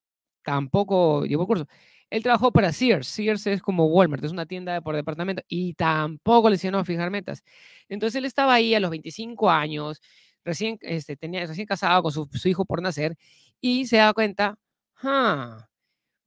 tampoco 0.43 1.25
llevó 1.25 1.43
el 1.43 1.47
curso. 1.47 1.67
Él 2.09 2.23
trabajó 2.23 2.51
para 2.51 2.71
Sears. 2.71 3.07
Sears 3.07 3.47
es 3.47 3.61
como 3.61 3.87
Walmart, 3.87 4.23
es 4.23 4.31
una 4.31 4.45
tienda 4.45 4.79
por 4.81 4.95
departamento 4.95 5.43
y 5.47 5.73
tampoco 5.73 6.49
le 6.49 6.55
enseñó 6.55 6.77
a 6.79 6.85
fijar 6.85 7.11
metas. 7.11 7.43
Entonces 7.89 8.15
él 8.15 8.25
estaba 8.25 8.53
ahí 8.53 8.75
a 8.75 8.79
los 8.79 8.91
25 8.91 9.49
años, 9.49 10.01
recién, 10.43 10.77
este, 10.81 11.17
tenía, 11.17 11.45
recién 11.45 11.67
casado 11.67 12.03
con 12.03 12.11
su, 12.11 12.29
hijo 12.45 12.65
por 12.65 12.81
nacer 12.81 13.17
y 13.59 13.87
se 13.87 13.97
da 13.97 14.13
cuenta, 14.13 14.57
ah, 15.03 15.67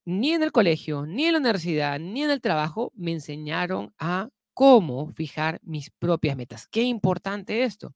ni 0.09 0.33
en 0.33 0.43
el 0.43 0.53
colegio, 0.53 1.05
ni 1.05 1.27
en 1.27 1.33
la 1.35 1.39
universidad, 1.39 2.01
ni 2.01 2.23
en 2.23 2.31
el 2.31 2.41
trabajo 2.41 2.93
me 2.97 3.13
enseñaron 3.13 3.93
a 3.99 4.31
cómo 4.55 5.13
fijar 5.13 5.61
mis 5.63 5.91
propias 5.91 6.35
metas. 6.35 6.67
Qué 6.67 6.81
importante 6.81 7.63
esto. 7.65 7.95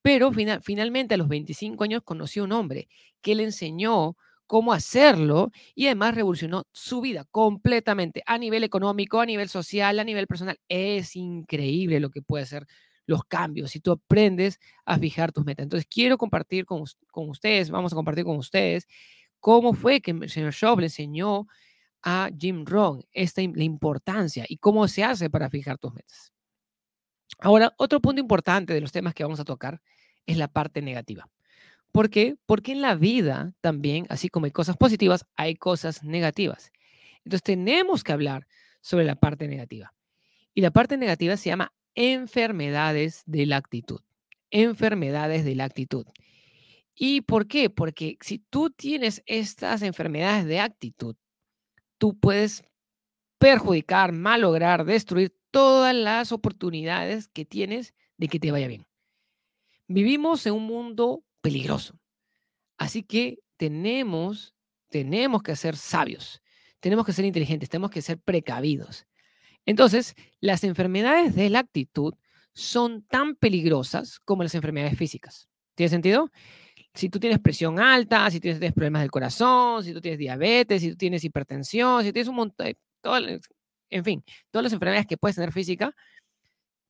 Pero 0.00 0.30
finalmente 0.62 1.14
a 1.14 1.16
los 1.18 1.26
25 1.26 1.82
años 1.82 2.02
conocí 2.04 2.38
a 2.38 2.44
un 2.44 2.52
hombre 2.52 2.88
que 3.20 3.34
le 3.34 3.42
enseñó 3.42 4.16
cómo 4.46 4.72
hacerlo 4.72 5.50
y 5.74 5.86
además 5.86 6.14
revolucionó 6.14 6.68
su 6.70 7.00
vida 7.00 7.26
completamente 7.32 8.22
a 8.26 8.38
nivel 8.38 8.62
económico, 8.62 9.20
a 9.20 9.26
nivel 9.26 9.48
social, 9.48 9.98
a 9.98 10.04
nivel 10.04 10.28
personal. 10.28 10.56
Es 10.68 11.16
increíble 11.16 11.98
lo 11.98 12.10
que 12.10 12.22
puede 12.22 12.44
hacer 12.44 12.64
los 13.06 13.24
cambios, 13.24 13.72
si 13.72 13.80
tú 13.80 13.90
aprendes 13.90 14.60
a 14.84 14.96
fijar 15.00 15.32
tus 15.32 15.44
metas. 15.44 15.64
Entonces, 15.64 15.88
quiero 15.90 16.16
compartir 16.16 16.64
con, 16.64 16.84
con 17.10 17.28
ustedes, 17.28 17.70
vamos 17.70 17.92
a 17.92 17.96
compartir 17.96 18.22
con 18.24 18.36
ustedes, 18.36 18.86
cómo 19.40 19.72
fue 19.74 20.00
que 20.00 20.12
el 20.12 20.30
señor 20.30 20.52
Shaw 20.52 20.78
le 20.78 20.86
enseñó 20.86 21.46
a 22.02 22.30
Jim 22.38 22.64
Rohn 22.64 23.04
esta, 23.12 23.42
la 23.42 23.64
importancia 23.64 24.44
y 24.48 24.56
cómo 24.58 24.86
se 24.88 25.04
hace 25.04 25.28
para 25.28 25.50
fijar 25.50 25.78
tus 25.78 25.92
metas. 25.92 26.32
Ahora, 27.38 27.74
otro 27.78 28.00
punto 28.00 28.20
importante 28.20 28.74
de 28.74 28.80
los 28.80 28.92
temas 28.92 29.14
que 29.14 29.22
vamos 29.22 29.40
a 29.40 29.44
tocar 29.44 29.80
es 30.26 30.36
la 30.36 30.48
parte 30.48 30.82
negativa. 30.82 31.28
¿Por 31.92 32.10
qué? 32.10 32.36
Porque 32.46 32.72
en 32.72 32.82
la 32.82 32.94
vida 32.94 33.52
también, 33.60 34.06
así 34.10 34.28
como 34.28 34.46
hay 34.46 34.52
cosas 34.52 34.76
positivas, 34.76 35.26
hay 35.36 35.56
cosas 35.56 36.04
negativas. 36.04 36.70
Entonces 37.24 37.42
tenemos 37.42 38.04
que 38.04 38.12
hablar 38.12 38.46
sobre 38.80 39.04
la 39.04 39.16
parte 39.16 39.48
negativa. 39.48 39.92
Y 40.54 40.60
la 40.60 40.70
parte 40.70 40.96
negativa 40.96 41.36
se 41.36 41.50
llama 41.50 41.72
enfermedades 41.94 43.22
de 43.26 43.46
la 43.46 43.56
actitud. 43.56 44.00
Enfermedades 44.50 45.44
de 45.44 45.54
la 45.54 45.64
actitud. 45.64 46.06
¿Y 46.94 47.22
por 47.22 47.46
qué? 47.46 47.70
Porque 47.70 48.18
si 48.20 48.38
tú 48.38 48.70
tienes 48.70 49.22
estas 49.26 49.82
enfermedades 49.82 50.44
de 50.46 50.60
actitud, 50.60 51.16
tú 51.98 52.18
puedes 52.18 52.62
perjudicar, 53.38 54.12
malograr, 54.12 54.84
destruir 54.84 55.34
todas 55.50 55.94
las 55.94 56.32
oportunidades 56.32 57.28
que 57.28 57.44
tienes 57.44 57.94
de 58.16 58.28
que 58.28 58.38
te 58.38 58.52
vaya 58.52 58.68
bien. 58.68 58.86
Vivimos 59.88 60.46
en 60.46 60.54
un 60.54 60.66
mundo 60.66 61.24
peligroso. 61.40 61.98
Así 62.76 63.02
que 63.02 63.38
tenemos, 63.56 64.54
tenemos 64.88 65.42
que 65.42 65.56
ser 65.56 65.76
sabios, 65.76 66.42
tenemos 66.80 67.04
que 67.04 67.12
ser 67.12 67.24
inteligentes, 67.24 67.68
tenemos 67.68 67.90
que 67.90 68.02
ser 68.02 68.18
precavidos. 68.18 69.06
Entonces, 69.66 70.14
las 70.40 70.64
enfermedades 70.64 71.34
de 71.34 71.50
la 71.50 71.60
actitud 71.60 72.14
son 72.52 73.02
tan 73.02 73.36
peligrosas 73.36 74.18
como 74.20 74.42
las 74.42 74.54
enfermedades 74.54 74.96
físicas. 74.96 75.48
¿Tiene 75.74 75.90
sentido? 75.90 76.30
Si 76.94 77.08
tú 77.08 77.20
tienes 77.20 77.38
presión 77.38 77.78
alta, 77.78 78.30
si 78.30 78.40
tienes 78.40 78.72
problemas 78.72 79.02
del 79.02 79.10
corazón, 79.10 79.84
si 79.84 79.92
tú 79.92 80.00
tienes 80.00 80.18
diabetes, 80.18 80.82
si 80.82 80.90
tú 80.90 80.96
tienes 80.96 81.22
hipertensión, 81.24 82.02
si 82.02 82.12
tienes 82.12 82.28
un 82.28 82.36
montón, 82.36 82.74
en 83.90 84.04
fin, 84.04 84.24
todas 84.50 84.64
las 84.64 84.72
enfermedades 84.72 85.06
que 85.06 85.16
puedes 85.16 85.36
tener 85.36 85.52
física, 85.52 85.94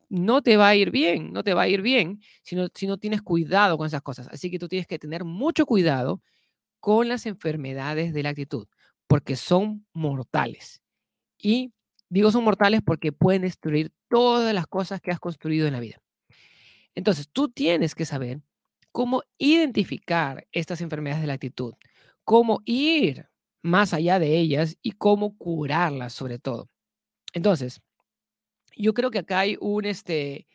no 0.09 0.43
te 0.43 0.57
va 0.57 0.69
a 0.69 0.75
ir 0.75 0.91
bien, 0.91 1.33
no 1.33 1.45
te 1.45 1.55
va 1.55 1.63
a 1.63 1.69
ir 1.69 1.83
bien 1.83 2.21
si 2.43 2.57
no, 2.57 2.69
si 2.75 2.87
no 2.87 2.99
tienes 2.99 3.23
cuidado 3.23 3.79
con 3.79 3.87
esas 3.87 4.03
cosas. 4.03 4.29
Así 4.29 4.51
que 4.51 4.59
tú 4.59 4.69
tienes 4.69 4.87
que 4.87 4.99
tener 4.99 5.25
mucho 5.25 5.67
cuidado 5.67 6.23
con 6.81 7.09
las 7.09 7.27
enfermedades 7.27 8.13
de 8.13 8.23
la 8.23 8.31
actitud, 8.31 8.67
porque 9.07 9.37
son 9.37 9.87
mortales. 9.93 10.83
Y 11.39 11.73
digo 12.09 12.31
son 12.33 12.45
mortales 12.45 12.81
porque 12.85 13.13
pueden 13.13 13.43
destruir 13.43 13.93
todas 14.09 14.53
las 14.55 14.67
cosas 14.67 15.01
que 15.01 15.11
has 15.11 15.21
construido 15.21 15.67
en 15.67 15.75
la 15.75 15.81
vida. 15.81 16.03
Entonces, 16.95 17.29
tú 17.31 17.49
tienes 17.49 17.95
que 17.95 18.05
saber 18.05 18.41
cómo 18.93 19.23
identificar 19.39 20.47
estas 20.53 20.81
enfermedades 20.81 21.23
de 21.23 21.27
la 21.29 21.35
actitud, 21.35 21.75
cómo 22.25 22.61
ir 22.65 23.27
más 23.63 23.95
allá 23.95 24.19
de 24.19 24.39
ellas 24.39 24.77
y 24.83 24.93
cómo 24.93 25.37
curarlas 25.37 26.13
sobre 26.13 26.39
todo. 26.39 26.69
Entonces, 27.33 27.81
yo 28.77 28.95
creo 28.95 29.11
que 29.11 29.19
acá 29.19 29.41
hay 29.41 29.57
un 29.61 29.85
este, 29.85 30.47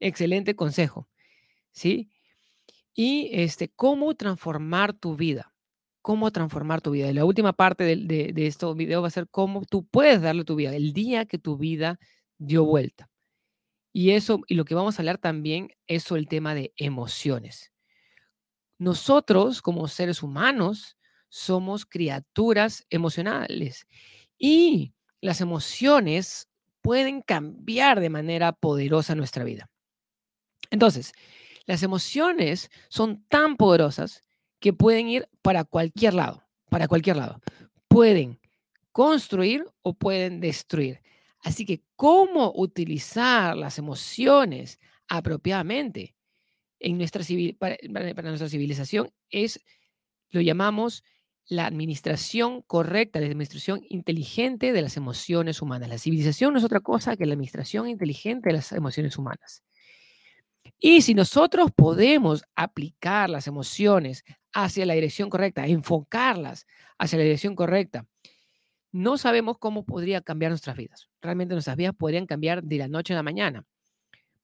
excelente 0.00 0.56
consejo, 0.56 1.08
¿sí? 1.72 2.10
Y 2.94 3.30
este, 3.32 3.68
cómo 3.68 4.14
transformar 4.14 4.94
tu 4.94 5.16
vida, 5.16 5.54
cómo 6.02 6.30
transformar 6.32 6.80
tu 6.80 6.92
vida. 6.92 7.12
La 7.12 7.24
última 7.24 7.52
parte 7.52 7.84
de, 7.84 7.96
de, 7.96 8.32
de 8.32 8.46
este 8.46 8.66
video 8.74 9.02
va 9.02 9.08
a 9.08 9.10
ser 9.10 9.28
cómo 9.28 9.64
tú 9.64 9.86
puedes 9.86 10.22
darle 10.22 10.44
tu 10.44 10.56
vida, 10.56 10.74
el 10.74 10.92
día 10.92 11.26
que 11.26 11.38
tu 11.38 11.58
vida 11.58 11.98
dio 12.38 12.64
vuelta. 12.64 13.10
Y 13.92 14.10
eso, 14.10 14.40
y 14.46 14.54
lo 14.56 14.64
que 14.64 14.74
vamos 14.74 14.98
a 14.98 15.02
hablar 15.02 15.18
también 15.18 15.70
es 15.86 16.02
sobre 16.02 16.20
el 16.20 16.28
tema 16.28 16.54
de 16.54 16.72
emociones. 16.76 17.72
Nosotros, 18.78 19.62
como 19.62 19.88
seres 19.88 20.22
humanos, 20.22 20.96
somos 21.28 21.86
criaturas 21.86 22.86
emocionales 22.90 23.86
y 24.38 24.94
las 25.20 25.40
emociones 25.40 26.48
pueden 26.82 27.20
cambiar 27.22 28.00
de 28.00 28.10
manera 28.10 28.52
poderosa 28.52 29.14
nuestra 29.14 29.44
vida. 29.44 29.70
Entonces, 30.70 31.12
las 31.64 31.82
emociones 31.82 32.70
son 32.88 33.24
tan 33.28 33.56
poderosas 33.56 34.22
que 34.60 34.72
pueden 34.72 35.08
ir 35.08 35.28
para 35.42 35.64
cualquier 35.64 36.14
lado, 36.14 36.44
para 36.70 36.88
cualquier 36.88 37.16
lado. 37.16 37.40
Pueden 37.88 38.40
construir 38.92 39.64
o 39.82 39.94
pueden 39.94 40.40
destruir. 40.40 41.02
Así 41.40 41.64
que, 41.64 41.82
¿cómo 41.96 42.52
utilizar 42.54 43.56
las 43.56 43.78
emociones 43.78 44.78
apropiadamente 45.08 46.15
en 46.80 46.98
nuestra 46.98 47.22
para, 47.58 47.76
para 47.92 48.28
nuestra 48.28 48.48
civilización? 48.48 49.10
Es, 49.30 49.60
lo 50.30 50.40
llamamos 50.40 51.02
la 51.48 51.66
administración 51.66 52.62
correcta, 52.62 53.20
la 53.20 53.26
administración 53.26 53.80
inteligente 53.88 54.72
de 54.72 54.82
las 54.82 54.96
emociones 54.96 55.62
humanas. 55.62 55.88
La 55.88 55.98
civilización 55.98 56.52
no 56.52 56.58
es 56.58 56.64
otra 56.64 56.80
cosa 56.80 57.16
que 57.16 57.26
la 57.26 57.34
administración 57.34 57.88
inteligente 57.88 58.48
de 58.48 58.54
las 58.54 58.72
emociones 58.72 59.16
humanas. 59.16 59.62
Y 60.78 61.02
si 61.02 61.14
nosotros 61.14 61.70
podemos 61.74 62.44
aplicar 62.56 63.30
las 63.30 63.46
emociones 63.46 64.24
hacia 64.52 64.86
la 64.86 64.94
dirección 64.94 65.30
correcta, 65.30 65.66
enfocarlas 65.66 66.66
hacia 66.98 67.18
la 67.18 67.24
dirección 67.24 67.54
correcta, 67.54 68.06
no 68.90 69.16
sabemos 69.18 69.58
cómo 69.58 69.84
podría 69.84 70.22
cambiar 70.22 70.50
nuestras 70.50 70.76
vidas. 70.76 71.08
Realmente 71.20 71.54
nuestras 71.54 71.76
vidas 71.76 71.94
podrían 71.96 72.26
cambiar 72.26 72.64
de 72.64 72.78
la 72.78 72.88
noche 72.88 73.12
a 73.12 73.16
la 73.16 73.22
mañana, 73.22 73.64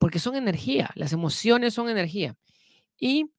porque 0.02 0.18
son 0.18 0.34
energía, 0.34 0.90
las 0.96 1.12
emociones 1.12 1.74
son 1.74 1.88
energía. 1.88 2.34
Y 2.98 3.30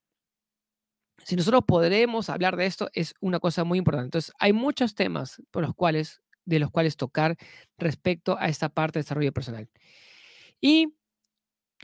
si 1.22 1.36
nosotros 1.36 1.64
podremos 1.66 2.30
hablar 2.30 2.56
de 2.56 2.64
esto, 2.64 2.88
es 2.94 3.12
una 3.20 3.38
cosa 3.38 3.64
muy 3.64 3.76
importante. 3.76 4.06
Entonces, 4.06 4.32
hay 4.38 4.54
muchos 4.54 4.94
temas 4.94 5.42
por 5.50 5.62
los 5.62 5.74
cuales, 5.74 6.22
de 6.46 6.58
los 6.60 6.70
cuales 6.70 6.96
tocar 6.96 7.36
respecto 7.76 8.38
a 8.38 8.48
esta 8.48 8.70
parte 8.70 8.98
de 8.98 9.02
desarrollo 9.02 9.30
personal. 9.30 9.68
Y 10.58 10.94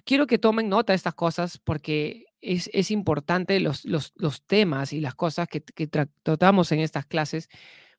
quiero 0.07 0.27
que 0.27 0.39
tomen 0.39 0.71
nota 0.71 0.95
de 0.95 0.97
estas 0.97 1.15
cosas 1.15 1.59
porque 1.59 2.25
es, 2.41 2.91
importante 2.91 3.61
los, 3.61 3.85
los, 3.85 4.15
los, 4.17 4.47
temas 4.47 4.95
y 4.95 5.01
las 5.01 5.15
cosas 5.15 5.47
que, 5.47 5.61
que 5.61 5.89
tratamos 5.89 6.73
en 6.73 6.81
estas 6.81 7.05
clases. 7.05 7.51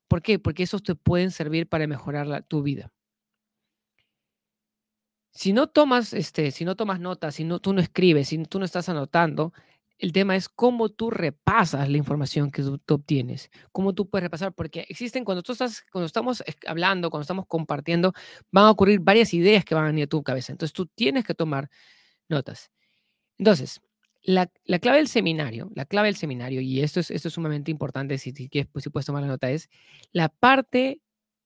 ¿Por 0.07 0.23
qué? 0.23 0.39
Porque 0.39 0.63
esos 0.63 0.81
te 0.81 0.95
pueden 0.95 1.29
servir 1.29 1.69
para 1.69 1.85
mejorar 1.85 2.25
la, 2.25 2.41
tu 2.41 2.63
vida. 2.63 2.91
Si 5.31 5.53
no 5.53 5.67
tomas, 5.67 6.13
este, 6.13 6.51
si 6.51 6.65
no 6.65 6.75
tomas 6.75 6.99
notas, 6.99 7.35
si 7.35 7.43
no, 7.43 7.59
tú 7.59 7.73
no 7.73 7.81
escribes, 7.81 8.27
si 8.29 8.43
tú 8.43 8.59
no 8.59 8.65
estás 8.65 8.89
anotando, 8.89 9.53
el 9.97 10.11
tema 10.13 10.35
es 10.35 10.49
cómo 10.49 10.89
tú 10.89 11.11
repasas 11.11 11.87
la 11.87 11.97
información 11.97 12.51
que 12.51 12.63
tú, 12.63 12.95
obtienes, 12.95 13.51
cómo 13.71 13.93
tú 13.93 14.09
puedes 14.09 14.23
repasar, 14.23 14.51
porque 14.51 14.85
existen, 14.89 15.23
cuando 15.23 15.43
tú 15.43 15.51
estás, 15.51 15.83
cuando 15.91 16.07
estamos 16.07 16.43
hablando, 16.65 17.11
cuando 17.11 17.21
estamos 17.21 17.45
compartiendo, 17.47 18.13
van 18.51 18.65
a 18.65 18.71
ocurrir 18.71 18.99
varias 18.99 19.33
ideas 19.33 19.63
que 19.63 19.75
van 19.75 19.85
a 19.85 19.87
venir 19.87 20.05
a 20.05 20.07
tu 20.07 20.23
cabeza. 20.23 20.51
Entonces 20.51 20.73
tú 20.73 20.87
tienes 20.87 21.23
que 21.23 21.35
tomar 21.35 21.69
notas. 22.27 22.71
Entonces, 23.37 23.79
la, 24.23 24.47
clave 24.79 24.97
del 24.97 25.07
seminario, 25.07 25.69
la 25.75 25.85
clave 25.85 26.07
del 26.07 26.15
seminario, 26.15 26.61
y 26.61 26.81
esto 26.81 26.99
es, 26.99 27.11
esto 27.11 27.27
es 27.27 27.33
sumamente 27.35 27.71
importante, 27.71 28.17
si, 28.17 28.31
si, 28.31 28.49
pues, 28.65 28.83
si 28.83 28.89
puedes 28.89 29.05
tomar 29.05 29.21
la 29.21 29.27
nota, 29.27 29.51
es 29.51 29.69
la 30.11 30.29
parte 30.29 30.99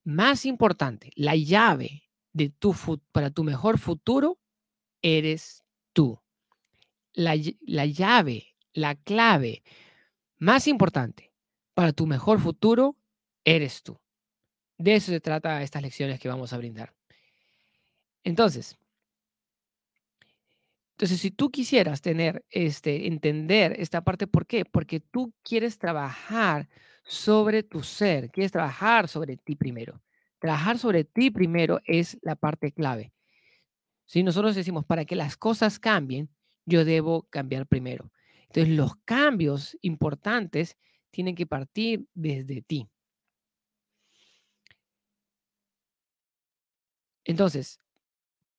más 0.06 0.46
importante, 0.46 1.12
la 1.16 1.36
llave 1.36 2.05
de 2.36 2.50
tu, 2.50 2.76
para 3.12 3.32
tu 3.32 3.44
mejor 3.44 3.80
futuro, 3.80 4.38
eres 5.02 5.64
tú 5.94 6.20
la, 7.16 7.36
llave, 7.86 8.56
la 8.74 8.96
clave 8.96 9.64
más 10.38 10.68
importante 10.68 11.32
para 11.74 11.94
tu 11.94 12.06
mejor 12.06 12.40
futuro 12.40 12.98
eres 13.44 13.84
tú. 13.84 14.00
De 14.78 14.96
eso 14.96 15.12
se 15.12 15.22
trata 15.22 15.64
estas 15.64 15.82
lecciones 15.82 16.20
que 16.20 16.28
vamos 16.28 16.52
a 16.52 16.58
brindar. 16.58 16.94
Entonces, 18.24 18.78
entonces 20.92 21.20
si 21.20 21.32
tú 21.32 21.52
quisieras 21.52 22.02
tener 22.02 22.44
este 22.50 23.08
entender 23.08 23.76
esta 23.80 24.02
parte, 24.02 24.28
¿por 24.28 24.46
qué? 24.46 24.66
Porque 24.66 25.00
tú 25.00 25.34
quieres 25.44 25.78
trabajar 25.78 26.68
sobre 27.04 27.64
tu 27.64 27.84
ser, 27.84 28.32
quieres 28.32 28.52
trabajar 28.52 29.08
sobre 29.08 29.38
ti 29.38 29.56
primero. 29.56 30.02
Trabajar 30.40 30.78
sobre 30.78 31.04
ti 31.04 31.32
primero 31.32 31.82
es 31.86 32.18
la 32.22 32.36
parte 32.36 32.72
clave. 32.72 33.14
Si 34.06 34.24
nosotros 34.24 34.56
decimos 34.56 34.86
para 34.86 35.06
que 35.06 35.16
las 35.16 35.38
cosas 35.38 35.80
cambien, 35.80 36.30
yo 36.66 36.86
debo 36.86 37.24
cambiar 37.30 37.68
primero. 37.68 38.12
Entonces, 38.48 38.70
los 38.76 38.96
cambios 39.06 39.78
importantes 39.82 40.78
tienen 41.12 41.36
que 41.36 41.46
partir 41.46 42.08
desde 42.14 42.62
ti. 42.62 42.88
Entonces, 47.24 47.80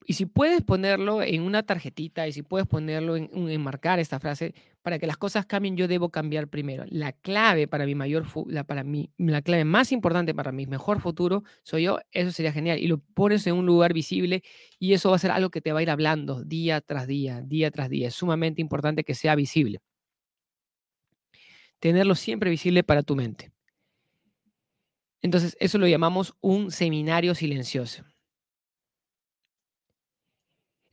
y 0.05 0.15
si 0.15 0.27
puedes 0.27 0.63
ponerlo 0.63 1.23
en 1.23 1.43
una 1.43 1.65
tarjetita 1.65 2.27
y 2.29 2.33
si 2.33 2.43
puedes 2.43 2.67
ponerlo 2.67 3.17
en, 3.17 3.31
en 3.33 3.51
enmarcar 3.51 3.99
esta 3.99 4.21
frase, 4.21 4.55
para 4.87 5.01
que 5.01 5.09
las 5.09 5.17
cosas 5.17 5.47
cambien, 5.47 5.77
yo 5.77 5.89
debo 5.89 6.11
cambiar 6.11 6.47
primero. 6.47 6.85
La 6.87 7.11
clave 7.11 7.67
para 7.67 7.87
mi 7.87 7.97
mayor, 7.97 8.25
la, 8.47 8.63
para 8.63 8.85
mí, 8.85 9.11
la 9.19 9.43
clave 9.43 9.65
más 9.65 9.91
importante 9.91 10.33
para 10.33 10.53
mi 10.53 10.69
mejor 10.69 11.01
futuro 11.01 11.43
soy 11.65 11.83
yo, 11.83 11.99
eso 12.13 12.31
sería 12.31 12.53
genial. 12.53 12.79
Y 12.79 12.87
lo 12.87 12.99
pones 12.99 13.45
en 13.49 13.57
un 13.57 13.67
lugar 13.67 13.93
visible 13.93 14.45
y 14.79 14.93
eso 14.93 15.11
va 15.11 15.17
a 15.17 15.19
ser 15.19 15.33
algo 15.33 15.51
que 15.51 15.61
te 15.61 15.73
va 15.73 15.81
a 15.81 15.83
ir 15.83 15.91
hablando 15.91 16.45
día 16.45 16.81
tras 16.81 17.09
día, 17.09 17.43
día 17.43 17.73
tras 17.73 17.91
día. 17.91 18.07
Es 18.07 18.15
sumamente 18.15 18.61
importante 18.61 19.03
que 19.03 19.17
sea 19.17 19.35
visible. 19.35 19.81
Tenerlo 21.81 22.15
siempre 22.15 22.49
visible 22.49 22.85
para 22.85 23.03
tu 23.03 23.17
mente. 23.17 23.51
Entonces, 25.21 25.57
eso 25.59 25.79
lo 25.79 25.89
llamamos 25.89 26.37
un 26.41 26.71
seminario 26.71 27.35
silencioso. 27.35 28.05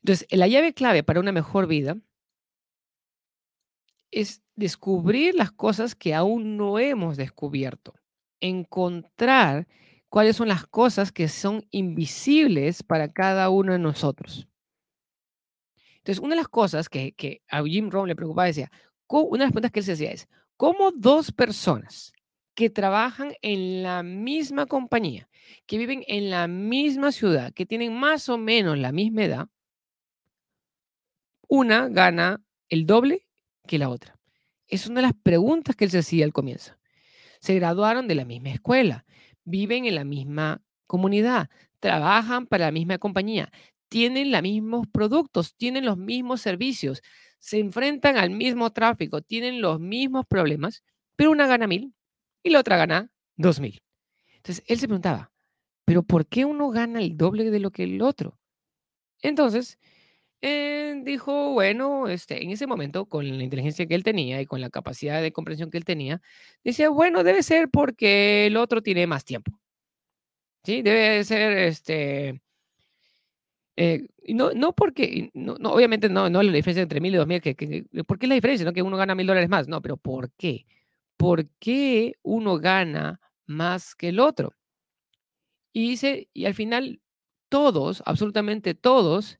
Entonces, 0.01 0.25
la 0.31 0.47
llave 0.47 0.73
clave 0.73 1.03
para 1.03 1.19
una 1.19 1.31
mejor 1.31 1.67
vida 1.67 1.97
es 4.13 4.41
descubrir 4.55 5.35
las 5.35 5.51
cosas 5.51 5.95
que 5.95 6.13
aún 6.13 6.57
no 6.57 6.79
hemos 6.79 7.17
descubierto, 7.17 7.95
encontrar 8.39 9.67
cuáles 10.09 10.35
son 10.35 10.47
las 10.47 10.67
cosas 10.67 11.11
que 11.11 11.27
son 11.27 11.65
invisibles 11.71 12.83
para 12.83 13.11
cada 13.11 13.49
uno 13.49 13.73
de 13.73 13.79
nosotros. 13.79 14.47
Entonces, 15.97 16.19
una 16.19 16.35
de 16.35 16.41
las 16.41 16.49
cosas 16.49 16.89
que, 16.89 17.41
a 17.49 17.63
Jim 17.63 17.89
Rohn 17.89 18.07
le 18.07 18.15
preocupaba 18.15 18.47
decía, 18.47 18.71
una 19.07 19.43
de 19.43 19.45
las 19.45 19.51
preguntas 19.51 19.71
que 19.71 19.79
él 19.79 19.85
se 19.85 19.93
hacía 19.93 20.11
es, 20.11 20.27
¿cómo 20.57 20.91
dos 20.91 21.31
personas 21.31 22.13
que 22.55 22.69
trabajan 22.69 23.33
en 23.41 23.83
la 23.83 24.03
misma 24.03 24.65
compañía, 24.65 25.27
que 25.65 25.77
viven 25.77 26.03
en 26.07 26.29
la 26.29 26.47
misma 26.47 27.11
ciudad, 27.11 27.53
que 27.53 27.65
tienen 27.65 27.97
más 27.97 28.29
o 28.29 28.37
menos 28.37 28.77
la 28.77 28.91
misma 28.91 29.23
edad, 29.23 29.47
una 31.47 31.87
gana 31.89 32.41
el 32.69 32.85
doble 32.85 33.25
que 33.67 33.77
la 33.77 33.89
otra? 33.89 34.17
Es 34.67 34.87
una 34.87 35.01
de 35.01 35.07
las 35.07 35.13
preguntas 35.13 35.75
que 35.75 35.85
él 35.85 35.91
se 35.91 35.99
hacía 35.99 36.25
al 36.25 36.33
comienzo. 36.33 36.73
Se 37.39 37.55
graduaron 37.55 38.07
de 38.07 38.15
la 38.15 38.25
misma 38.25 38.49
escuela, 38.49 39.05
viven 39.43 39.85
en 39.85 39.95
la 39.95 40.03
misma 40.03 40.61
comunidad, 40.87 41.49
trabajan 41.79 42.47
para 42.47 42.65
la 42.65 42.71
misma 42.71 42.97
compañía, 42.97 43.51
tienen 43.89 44.31
los 44.31 44.41
mismos 44.41 44.87
productos, 44.87 45.55
tienen 45.55 45.85
los 45.85 45.97
mismos 45.97 46.41
servicios, 46.41 47.01
se 47.39 47.59
enfrentan 47.59 48.17
al 48.17 48.29
mismo 48.29 48.71
tráfico, 48.71 49.21
tienen 49.21 49.61
los 49.61 49.79
mismos 49.79 50.25
problemas, 50.25 50.83
pero 51.15 51.31
una 51.31 51.45
gana 51.45 51.67
mil 51.67 51.93
y 52.41 52.49
la 52.49 52.59
otra 52.61 52.77
gana 52.77 53.11
dos 53.35 53.59
mil. 53.59 53.83
Entonces 54.37 54.63
él 54.67 54.79
se 54.79 54.87
preguntaba, 54.87 55.31
¿pero 55.85 56.03
por 56.03 56.25
qué 56.25 56.45
uno 56.45 56.69
gana 56.69 56.99
el 56.99 57.17
doble 57.17 57.51
de 57.51 57.59
lo 57.59 57.71
que 57.71 57.83
el 57.83 58.01
otro? 58.01 58.39
Entonces, 59.21 59.77
eh, 60.43 61.01
dijo, 61.05 61.53
bueno, 61.53 62.07
este, 62.09 62.43
en 62.43 62.51
ese 62.51 62.67
momento, 62.67 63.05
con 63.07 63.25
la 63.37 63.43
inteligencia 63.43 63.85
que 63.87 63.95
él 63.95 64.03
tenía 64.03 64.41
y 64.41 64.45
con 64.45 64.61
la 64.61 64.69
capacidad 64.69 65.21
de 65.21 65.31
comprensión 65.33 65.71
que 65.71 65.77
él 65.77 65.85
tenía, 65.85 66.21
decía, 66.63 66.89
bueno, 66.89 67.23
debe 67.23 67.43
ser 67.43 67.69
porque 67.69 68.47
el 68.47 68.57
otro 68.57 68.81
tiene 68.83 69.07
más 69.07 69.25
tiempo. 69.25 69.59
Sí, 70.65 70.81
debe 70.81 71.23
ser, 71.25 71.57
este, 71.57 72.41
eh, 73.75 74.07
no, 74.27 74.51
no 74.53 74.73
porque, 74.73 75.31
no, 75.33 75.53
obviamente 75.71 76.09
no, 76.09 76.29
no 76.29 76.43
la 76.43 76.51
diferencia 76.51 76.83
entre 76.83 77.01
mil 77.01 77.13
y 77.13 77.17
dos 77.17 77.27
mil, 77.27 77.41
que, 77.41 77.85
¿por 78.05 78.19
qué 78.19 78.25
es 78.25 78.29
la 78.29 78.35
diferencia? 78.35 78.65
No 78.65 78.73
que 78.73 78.81
uno 78.83 78.97
gana 78.97 79.15
mil 79.15 79.27
dólares 79.27 79.49
más, 79.49 79.67
no, 79.67 79.81
pero 79.81 79.97
¿por 79.97 80.31
qué? 80.33 80.65
¿Por 81.17 81.47
qué 81.59 82.13
uno 82.23 82.59
gana 82.59 83.19
más 83.45 83.95
que 83.95 84.09
el 84.09 84.19
otro? 84.19 84.53
Y 85.73 85.89
dice, 85.89 86.29
y 86.33 86.45
al 86.45 86.53
final, 86.53 87.01
todos, 87.49 88.03
absolutamente 88.05 88.75
todos, 88.75 89.39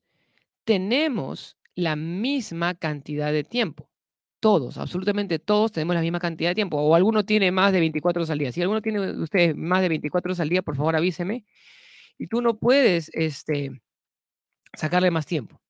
tenemos 0.66 1.58
la 1.76 1.96
misma 1.96 2.76
cantidad 2.76 3.32
de 3.32 3.44
tiempo. 3.44 3.90
Todos, 4.40 4.78
absolutamente 4.78 5.40
todos 5.40 5.72
tenemos 5.72 5.96
la 5.96 6.02
misma 6.02 6.20
cantidad 6.20 6.52
de 6.52 6.56
tiempo. 6.56 6.78
O 6.78 6.96
alguno 6.96 7.26
tiene 7.26 7.52
más 7.52 7.72
de 7.72 7.80
24 7.80 8.22
horas 8.22 8.30
al 8.30 8.40
día. 8.40 8.52
Si 8.52 8.62
alguno 8.62 8.82
tiene 8.82 9.00
de 9.00 9.22
ustedes 9.22 9.56
más 9.56 9.82
de 9.82 9.90
24 9.90 10.30
horas 10.30 10.40
al 10.42 10.50
día, 10.50 10.62
por 10.62 10.76
favor 10.76 10.96
avíseme. 10.96 11.46
Y 12.18 12.28
tú 12.28 12.42
no 12.42 12.58
puedes 12.60 13.10
este, 13.14 13.72
sacarle 14.74 15.12
más 15.12 15.26
tiempo. 15.26 15.62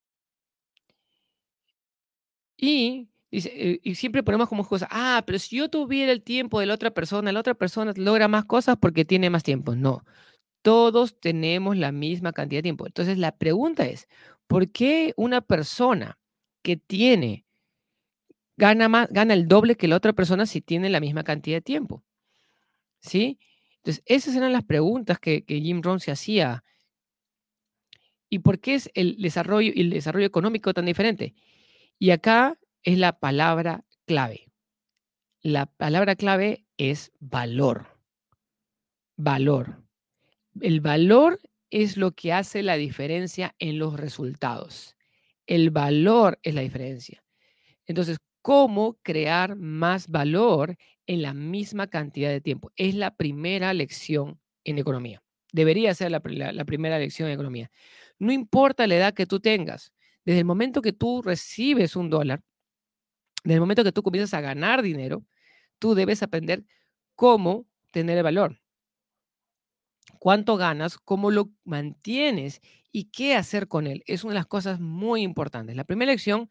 Y, 2.56 3.08
eh, 3.30 3.80
y 3.82 3.94
siempre 3.96 4.22
ponemos 4.22 4.48
como 4.48 4.66
cosa, 4.66 4.88
ah, 4.90 5.22
pero 5.26 5.38
si 5.38 5.56
yo 5.56 5.68
tuviera 5.68 6.12
el 6.12 6.22
tiempo 6.22 6.60
de 6.60 6.66
la 6.66 6.74
otra 6.74 6.90
persona, 6.92 7.32
la 7.32 7.40
otra 7.40 7.54
persona 7.54 7.92
logra 7.96 8.28
más 8.28 8.44
cosas 8.44 8.76
porque 8.80 9.04
tiene 9.04 9.30
más 9.30 9.42
tiempo. 9.42 9.74
No, 9.74 10.04
todos 10.62 11.20
tenemos 11.20 11.76
la 11.76 11.92
misma 11.92 12.32
cantidad 12.32 12.58
de 12.58 12.64
tiempo. 12.64 12.86
Entonces 12.86 13.18
la 13.18 13.36
pregunta 13.36 13.86
es, 13.86 14.08
¿Por 14.46 14.70
qué 14.70 15.14
una 15.16 15.40
persona 15.40 16.18
que 16.62 16.76
tiene, 16.76 17.46
gana, 18.56 18.88
más, 18.88 19.08
gana 19.10 19.34
el 19.34 19.48
doble 19.48 19.76
que 19.76 19.88
la 19.88 19.96
otra 19.96 20.12
persona 20.12 20.46
si 20.46 20.60
tiene 20.60 20.90
la 20.90 21.00
misma 21.00 21.24
cantidad 21.24 21.56
de 21.56 21.62
tiempo? 21.62 22.04
¿Sí? 23.00 23.38
Entonces, 23.84 24.02
esas 24.06 24.34
eran 24.34 24.52
las 24.52 24.64
preguntas 24.64 25.18
que, 25.18 25.44
Jim 25.46 25.82
Rohn 25.82 26.00
se 26.00 26.10
hacía. 26.10 26.64
¿Y 28.30 28.38
por 28.38 28.58
qué 28.58 28.74
es 28.74 28.90
el 28.94 29.20
desarrollo 29.20 29.72
el 29.76 29.90
desarrollo 29.90 30.26
económico 30.26 30.72
tan 30.72 30.86
diferente? 30.86 31.34
Y 31.98 32.10
acá 32.10 32.58
es 32.82 32.98
la 32.98 33.18
palabra 33.18 33.84
clave. 34.06 34.50
La 35.42 35.66
palabra 35.66 36.16
clave 36.16 36.64
es 36.78 37.12
valor. 37.20 37.98
Valor. 39.16 39.84
El 40.60 40.80
valor 40.80 41.38
es 41.70 41.96
lo 41.96 42.12
que 42.12 42.32
hace 42.32 42.62
la 42.62 42.76
diferencia 42.76 43.54
en 43.58 43.78
los 43.78 43.98
resultados. 43.98 44.96
El 45.46 45.70
valor 45.70 46.38
es 46.42 46.54
la 46.54 46.62
diferencia. 46.62 47.24
Entonces, 47.86 48.18
¿cómo 48.42 48.98
crear 49.02 49.56
más 49.56 50.08
valor 50.08 50.76
en 51.06 51.22
la 51.22 51.34
misma 51.34 51.86
cantidad 51.86 52.30
de 52.30 52.40
tiempo? 52.40 52.72
Es 52.76 52.94
la 52.94 53.14
primera 53.14 53.74
lección 53.74 54.40
en 54.64 54.78
economía. 54.78 55.22
Debería 55.52 55.94
ser 55.94 56.10
la, 56.10 56.20
primera 56.20 56.98
lección 56.98 57.28
en 57.28 57.34
economía. 57.34 57.70
No 58.18 58.32
importa 58.32 58.86
la 58.86 58.96
edad 58.96 59.14
que 59.14 59.26
tú 59.26 59.40
tengas, 59.40 59.92
desde 60.24 60.40
el 60.40 60.44
momento 60.44 60.82
que 60.82 60.92
tú 60.92 61.22
recibes 61.22 61.96
un 61.96 62.10
dólar, 62.10 62.42
desde 63.44 63.54
el 63.54 63.60
momento 63.60 63.84
que 63.84 63.92
tú 63.92 64.02
comienzas 64.02 64.34
a 64.34 64.40
ganar 64.40 64.82
dinero, 64.82 65.24
tú 65.78 65.94
debes 65.94 66.22
aprender 66.22 66.64
cómo 67.14 67.66
tener 67.90 68.16
el 68.16 68.24
valor 68.24 68.63
cuánto 70.24 70.56
ganas, 70.56 70.96
cómo 70.96 71.30
lo 71.30 71.50
mantienes 71.64 72.62
y 72.90 73.10
qué 73.10 73.36
hacer 73.36 73.68
con 73.68 73.86
él. 73.86 74.02
Es 74.06 74.24
una 74.24 74.32
de 74.32 74.38
las 74.38 74.46
cosas 74.46 74.80
muy 74.80 75.20
importantes. 75.20 75.76
La 75.76 75.84
primera 75.84 76.12
lección 76.12 76.48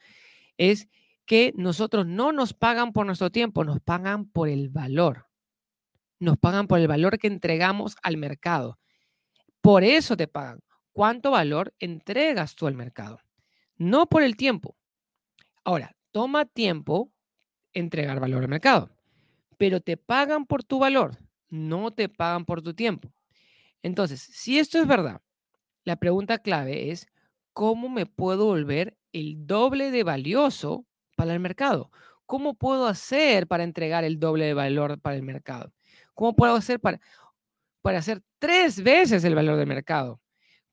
es 0.60 0.88
que 1.26 1.54
nosotros 1.56 2.06
no 2.06 2.32
nos 2.32 2.54
pagan 2.54 2.94
por 2.94 3.08
nuestro 3.08 3.32
tiempo, 3.32 3.64
nos 3.64 3.80
pagan 3.80 4.26
por 4.28 4.48
el 4.48 4.70
valor. 4.70 5.26
Nos 6.20 6.38
pagan 6.38 6.68
por 6.68 6.78
el 6.78 6.88
valor 6.88 7.18
que 7.18 7.26
entregamos 7.26 7.96
al 8.04 8.18
mercado. 8.18 8.78
Por 9.60 9.84
eso 9.84 10.16
te 10.16 10.28
pagan. 10.28 10.60
¿Cuánto 10.92 11.32
valor 11.32 11.74
entregas 11.80 12.54
tú 12.54 12.68
al 12.68 12.76
mercado? 12.76 13.22
No 13.76 14.06
por 14.06 14.22
el 14.22 14.38
tiempo. 14.38 14.78
Ahora, 15.64 15.96
toma 16.12 16.46
tiempo 16.46 17.12
entregar 17.74 18.20
valor 18.20 18.44
al 18.44 18.50
mercado, 18.50 18.96
pero 19.58 19.82
te 19.82 19.98
pagan 19.98 20.46
por 20.46 20.64
tu 20.64 20.78
valor, 20.78 21.18
no 21.50 21.90
te 21.90 22.08
pagan 22.08 22.46
por 22.46 22.62
tu 22.62 22.76
tiempo. 22.76 23.12
Entonces, 23.84 24.22
si 24.22 24.58
esto 24.58 24.80
es 24.80 24.88
verdad, 24.88 25.22
la 25.84 25.98
pregunta 25.98 26.39
clave 26.39 26.91
es, 26.91 27.08
¿cómo 27.54 27.89
me 27.89 28.06
puedo 28.06 28.46
volver 28.46 28.98
el 29.12 29.46
doble 29.46 29.91
de 29.91 30.04
valioso 30.04 30.88
para 31.15 31.34
el 31.34 31.39
mercado? 31.39 31.91
¿Cómo 32.26 32.56
puedo 32.56 32.88
hacer 32.88 33.48
para 33.48 33.63
entregar 33.63 34.04
el 34.06 34.19
doble 34.19 34.46
de 34.46 34.54
valor 34.54 35.00
para 35.00 35.17
el 35.17 35.24
mercado? 35.24 35.74
¿Cómo 36.15 36.36
puedo 36.36 36.56
hacer 36.56 36.80
para, 36.80 37.00
para 37.82 38.00
hacer 38.00 38.22
tres 38.39 38.82
veces 38.82 39.24
el 39.26 39.36
valor 39.36 39.58
del 39.58 39.67
mercado? 39.67 40.22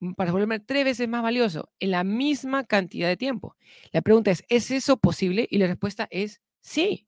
Mm, 0.00 0.14
para 0.14 0.32
volverme 0.32 0.60
tres 0.60 0.84
veces 0.84 1.08
más 1.08 1.22
valioso 1.22 1.70
en 1.80 1.90
la 1.92 2.04
misma 2.04 2.64
cantidad 2.64 3.08
de 3.08 3.16
tiempo. 3.16 3.56
La 3.92 4.02
pregunta 4.02 4.30
es, 4.30 4.44
¿es 4.48 4.70
eso 4.70 4.96
posible? 4.98 5.46
Y 5.50 5.58
la 5.58 5.66
respuesta 5.66 6.08
es 6.10 6.40
sí. 6.60 7.06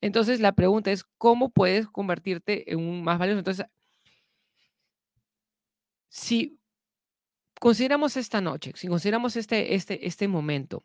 Entonces, 0.00 0.40
la 0.40 0.52
pregunta 0.52 0.92
es, 0.92 1.04
¿cómo 1.18 1.50
puedes 1.50 1.88
convertirte 1.88 2.72
en 2.72 2.78
un 2.80 3.02
más 3.02 3.18
valioso? 3.18 3.38
Entonces, 3.40 3.66
si 6.08 6.58
consideramos 7.60 8.16
esta 8.16 8.40
noche, 8.40 8.72
si 8.76 8.88
consideramos 8.88 9.36
este, 9.36 9.74
este, 9.74 10.06
este 10.06 10.28
momento 10.28 10.84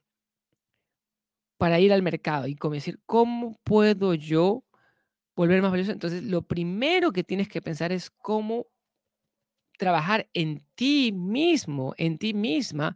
para 1.58 1.80
ir 1.80 1.94
al 1.94 2.02
mercado 2.02 2.48
y 2.48 2.58
decir, 2.72 3.00
¿cómo 3.06 3.58
puedo 3.64 4.14
yo 4.16 4.64
volver 5.36 5.62
más 5.62 5.72
valioso? 5.72 5.92
Entonces, 5.92 6.24
lo 6.24 6.42
primero 6.42 7.12
que 7.12 7.24
tienes 7.24 7.48
que 7.48 7.62
pensar 7.62 7.92
es 7.92 8.10
cómo 8.10 8.68
trabajar 9.78 10.30
en 10.34 10.66
ti 10.76 11.12
mismo, 11.12 11.94
en 11.98 12.18
ti 12.18 12.34
misma, 12.34 12.96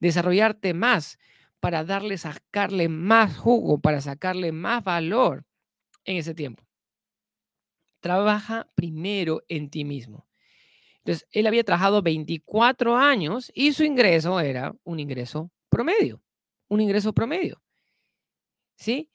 desarrollarte 0.00 0.74
más 0.74 1.18
para 1.60 1.84
darle, 1.84 2.18
sacarle 2.18 2.88
más 2.88 3.36
jugo, 3.36 3.80
para 3.80 4.00
sacarle 4.00 4.52
más 4.52 4.84
valor 4.84 5.44
en 6.04 6.16
ese 6.16 6.34
tiempo. 6.34 6.64
Trabaja 8.00 8.68
primero 8.74 9.42
en 9.48 9.68
ti 9.70 9.84
mismo. 9.84 10.25
Entonces, 11.06 11.28
él 11.30 11.46
había 11.46 11.62
trabajado 11.62 12.02
24 12.02 12.96
años 12.96 13.52
y 13.54 13.72
su 13.72 13.84
ingreso 13.84 14.40
era 14.40 14.74
un 14.82 14.98
ingreso 14.98 15.52
promedio, 15.68 16.20
un 16.66 16.80
ingreso 16.80 17.12
promedio. 17.12 17.62
¿Sí? 18.74 19.08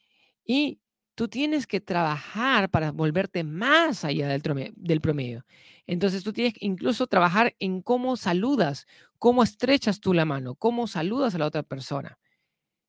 Y 0.46 0.80
tú 1.16 1.28
tienes 1.28 1.68
que 1.68 1.82
trabajar 1.82 2.70
para 2.70 2.94
volverte 2.94 3.44
más 3.44 4.06
allá 4.06 4.30
del, 4.30 5.02
promedio. 5.02 5.44
Entonces, 5.86 6.24
tú 6.24 6.32
tienes 6.32 6.54
que 6.54 6.66
incluso 6.66 7.08
trabajar 7.08 7.56
en 7.60 7.82
cómo 7.82 8.16
saludas, 8.16 8.88
cómo 9.18 9.44
estrechas 9.44 10.00
tú 10.00 10.14
la 10.14 10.24
mano, 10.24 10.56
cómo 10.56 10.88
saludas 10.88 11.36
a 11.36 11.40
la 11.40 11.48
otra 11.48 11.62
persona. 11.62 12.18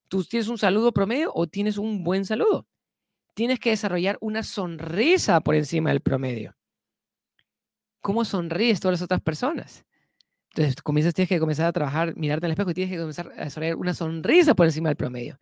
¿Tú 0.06 0.22
tienes 0.22 0.46
un 0.46 0.58
saludo 0.58 0.92
promedio 0.92 1.32
o 1.34 1.48
tienes 1.48 1.76
un 1.76 2.04
buen 2.04 2.24
saludo? 2.24 2.68
Tienes 3.34 3.58
que 3.58 3.70
desarrollar 3.70 4.16
una 4.20 4.44
sonrisa 4.44 5.40
por 5.40 5.56
encima 5.56 5.90
del 5.90 6.02
promedio 6.02 6.54
cómo 8.02 8.24
sonríes 8.26 8.80
todas 8.80 8.94
las 8.94 9.02
otras 9.02 9.22
personas. 9.22 9.86
Entonces, 10.50 10.82
comienzas, 10.82 11.14
tienes 11.14 11.30
que 11.30 11.40
comenzar 11.40 11.66
a 11.66 11.72
trabajar, 11.72 12.14
mirarte 12.14 12.44
en 12.44 12.48
el 12.48 12.52
espejo 12.52 12.70
y 12.72 12.74
tienes 12.74 12.92
que 12.92 12.98
comenzar 12.98 13.32
a 13.38 13.44
desarrollar 13.44 13.76
una 13.76 13.94
sonrisa 13.94 14.54
por 14.54 14.66
encima 14.66 14.90
del 14.90 14.96
promedio. 14.96 15.40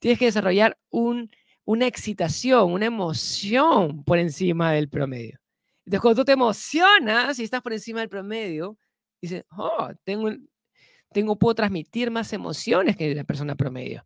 Tienes 0.00 0.18
que 0.18 0.24
desarrollar 0.24 0.76
un, 0.90 1.30
una 1.64 1.86
excitación, 1.86 2.72
una 2.72 2.86
emoción 2.86 4.02
por 4.02 4.18
encima 4.18 4.72
del 4.72 4.88
promedio. 4.88 5.38
Entonces, 5.84 6.00
cuando 6.00 6.22
tú 6.22 6.24
te 6.24 6.32
emocionas 6.32 7.38
y 7.38 7.44
estás 7.44 7.62
por 7.62 7.72
encima 7.72 8.00
del 8.00 8.08
promedio, 8.08 8.76
dices, 9.22 9.44
oh, 9.56 9.90
tengo, 10.02 10.30
tengo, 11.12 11.38
puedo 11.38 11.54
transmitir 11.54 12.10
más 12.10 12.32
emociones 12.32 12.96
que 12.96 13.14
la 13.14 13.24
persona 13.24 13.54
promedio. 13.54 14.04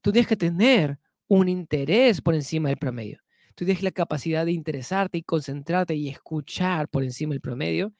Tú 0.00 0.10
tienes 0.10 0.26
que 0.26 0.36
tener 0.36 0.98
un 1.28 1.48
interés 1.48 2.20
por 2.20 2.34
encima 2.34 2.70
del 2.70 2.78
promedio 2.78 3.21
tú 3.54 3.64
tienes 3.64 3.82
la 3.82 3.90
capacidad 3.90 4.44
de 4.46 4.52
interesarte 4.52 5.18
y 5.18 5.22
concentrarte 5.22 5.94
y 5.94 6.08
escuchar 6.08 6.88
por 6.88 7.04
encima 7.04 7.34
del 7.34 7.40
promedio, 7.40 7.92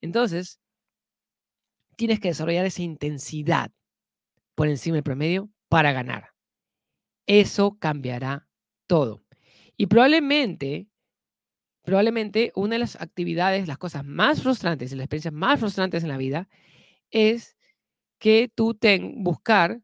entonces 0.00 0.60
tienes 1.96 2.20
que 2.20 2.28
desarrollar 2.28 2.64
esa 2.66 2.82
intensidad 2.82 3.70
por 4.54 4.68
encima 4.68 4.94
del 4.96 5.02
promedio 5.02 5.50
para 5.68 5.92
ganar. 5.92 6.30
Eso 7.26 7.76
cambiará 7.78 8.48
todo. 8.86 9.22
Y 9.76 9.86
probablemente, 9.86 10.88
probablemente 11.82 12.52
una 12.54 12.74
de 12.74 12.80
las 12.80 13.00
actividades, 13.00 13.68
las 13.68 13.78
cosas 13.78 14.04
más 14.04 14.42
frustrantes 14.42 14.92
y 14.92 14.96
las 14.96 15.04
experiencias 15.04 15.34
más 15.34 15.60
frustrantes 15.60 16.02
en 16.02 16.08
la 16.08 16.16
vida 16.16 16.48
es 17.10 17.56
que 18.18 18.50
tú 18.54 18.74
ten, 18.74 19.22
buscar 19.22 19.80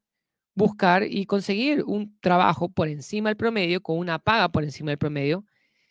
buscar 0.57 1.05
y 1.05 1.27
conseguir 1.27 1.85
un 1.85 2.19
trabajo 2.21 2.69
por 2.69 2.89
encima 2.89 3.29
del 3.29 3.37
promedio, 3.37 3.83
con 3.83 3.99
una 3.99 4.19
paga 4.19 4.49
por 4.49 4.65
encima 4.65 4.91
del 4.91 4.99
promedio, 4.99 5.45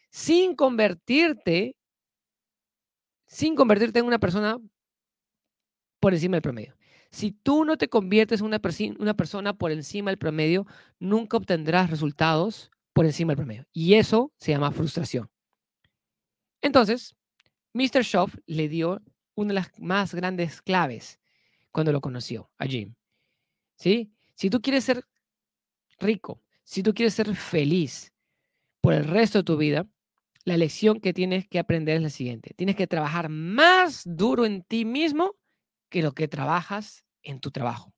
sin 0.09 0.55
convertirte, 0.55 1.77
sin 3.27 3.55
convertirte 3.55 3.99
en 3.99 4.05
una 4.05 4.19
persona 4.19 4.57
por 5.99 6.13
encima 6.13 6.35
del 6.35 6.41
promedio. 6.41 6.75
Si 7.11 7.31
tú 7.31 7.63
no 7.63 7.77
te 7.77 7.87
conviertes 7.87 8.41
en 8.41 8.47
una, 8.47 8.59
una 8.99 9.13
persona 9.13 9.53
por 9.53 9.71
encima 9.71 10.09
del 10.09 10.17
promedio, 10.17 10.65
nunca 10.99 11.37
obtendrás 11.37 11.89
resultados 11.89 12.71
por 12.91 13.05
encima 13.05 13.31
del 13.31 13.37
promedio. 13.37 13.65
Y 13.71 13.93
eso 13.93 14.33
se 14.37 14.51
llama 14.51 14.71
frustración. 14.71 15.29
Entonces, 16.61 17.15
Mr. 17.73 18.03
Schoff 18.03 18.35
le 18.47 18.67
dio 18.67 19.01
una 19.35 19.49
de 19.49 19.53
las 19.53 19.79
más 19.79 20.15
grandes 20.15 20.61
claves 20.61 21.19
cuando 21.71 21.91
lo 21.91 22.01
conoció 22.01 22.49
a 22.57 22.65
Jim. 22.65 22.95
¿Sí? 23.75 24.14
Si 24.35 24.49
tú 24.49 24.61
quieres 24.61 24.83
ser 24.83 25.03
rico, 25.99 26.41
si 26.63 26.83
tú 26.83 26.93
quieres 26.93 27.13
ser 27.13 27.33
feliz 27.35 28.13
por 28.81 28.93
el 28.93 29.05
resto 29.05 29.39
de 29.39 29.43
tu 29.43 29.57
vida, 29.57 29.87
la 30.43 30.57
lección 30.57 30.99
que 30.99 31.13
tienes 31.13 31.47
que 31.47 31.59
aprender 31.59 31.97
es 31.97 32.03
la 32.03 32.09
siguiente. 32.09 32.53
Tienes 32.55 32.75
que 32.75 32.87
trabajar 32.87 33.29
más 33.29 34.03
duro 34.05 34.45
en 34.45 34.63
ti 34.63 34.85
mismo 34.85 35.35
que 35.89 36.01
lo 36.01 36.13
que 36.13 36.27
trabajas 36.27 37.03
en 37.23 37.39
tu 37.39 37.51
trabajo. 37.51 37.93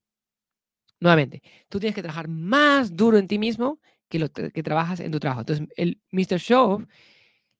Nuevamente, 0.99 1.41
tú 1.69 1.79
tienes 1.79 1.93
que 1.93 2.01
trabajar 2.01 2.27
más 2.27 2.95
duro 2.95 3.17
en 3.17 3.27
ti 3.27 3.37
mismo 3.37 3.79
que 4.09 4.19
lo 4.19 4.31
que 4.31 4.63
trabajas 4.63 4.99
en 4.99 5.11
tu 5.11 5.19
trabajo. 5.19 5.41
Entonces, 5.41 5.67
el 5.75 6.01
Mr. 6.11 6.39
Show 6.39 6.87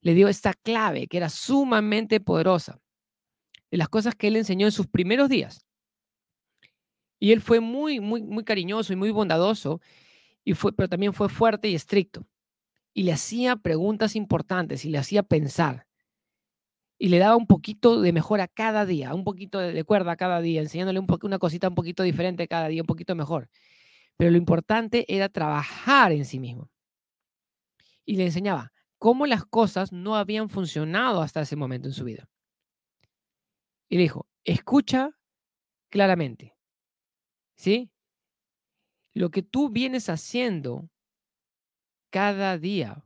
le 0.02 0.14
dio 0.14 0.28
esta 0.28 0.54
clave 0.54 1.08
que 1.08 1.18
era 1.18 1.30
sumamente 1.30 2.20
poderosa 2.20 2.80
de 3.70 3.78
las 3.78 3.90
cosas 3.90 4.16
que 4.16 4.28
él 4.28 4.38
enseñó 4.38 4.68
en 4.68 4.72
sus 4.72 4.88
primeros 4.88 5.28
días. 5.28 5.67
Y 7.20 7.32
él 7.32 7.42
fue 7.42 7.60
muy, 7.60 8.00
muy, 8.00 8.22
muy 8.24 8.44
cariñoso 8.44 8.94
y 8.94 8.96
muy 8.96 9.12
bondadoso, 9.12 9.82
y 10.44 10.54
fue, 10.54 10.74
pero 10.74 10.90
también 10.90 11.14
fue 11.14 11.30
fuerte 11.30 11.70
y 11.70 11.76
estricto. 11.76 12.28
Y 12.94 13.04
le 13.04 13.14
hacía 13.14 13.56
preguntas 13.58 14.16
importantes 14.16 14.86
y 14.86 14.90
le 14.90 14.98
hacía 14.98 15.24
pensar. 15.24 15.88
Y 17.00 17.10
le 17.10 17.20
daba 17.20 17.36
un 17.36 17.46
poquito 17.46 18.02
de 18.02 18.12
mejora 18.14 18.48
cada 18.48 18.86
día, 18.86 19.14
un 19.14 19.24
poquito 19.24 19.60
de 19.60 19.84
cuerda 19.84 20.16
cada 20.16 20.42
día, 20.42 20.62
enseñándole 20.62 21.00
un 21.00 21.08
una 21.22 21.40
cosita 21.40 21.70
un 21.70 21.76
poquito 21.76 22.04
diferente 22.04 22.48
cada 22.48 22.68
día, 22.70 22.82
un 22.82 22.88
poquito 22.88 23.16
mejor. 23.16 23.50
Pero 24.18 24.32
lo 24.32 24.38
importante 24.38 25.06
era 25.14 25.30
trabajar 25.30 26.12
en 26.12 26.26
sí 26.26 26.40
mismo. 26.40 26.70
Y 28.06 28.16
le 28.18 28.26
enseñaba 28.26 28.72
cómo 28.98 29.28
las 29.28 29.46
cosas 29.46 29.92
no 29.92 30.16
habían 30.16 30.50
funcionado 30.50 31.22
hasta 31.22 31.42
ese 31.42 31.56
momento 31.56 31.88
en 31.88 31.94
su 31.94 32.04
vida. 32.04 32.28
Y 33.90 33.98
le 33.98 34.04
dijo, 34.04 34.28
escucha 34.44 35.12
claramente. 35.90 36.57
¿Sí? 37.58 37.92
Lo 39.14 39.32
que 39.32 39.42
tú 39.42 39.70
vienes 39.70 40.10
haciendo 40.10 40.90
cada 42.12 42.58
día, 42.58 43.04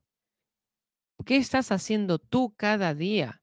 ¿qué 1.25 1.37
estás 1.37 1.71
haciendo 1.71 2.19
tú 2.19 2.53
cada 2.57 2.93
día? 2.93 3.41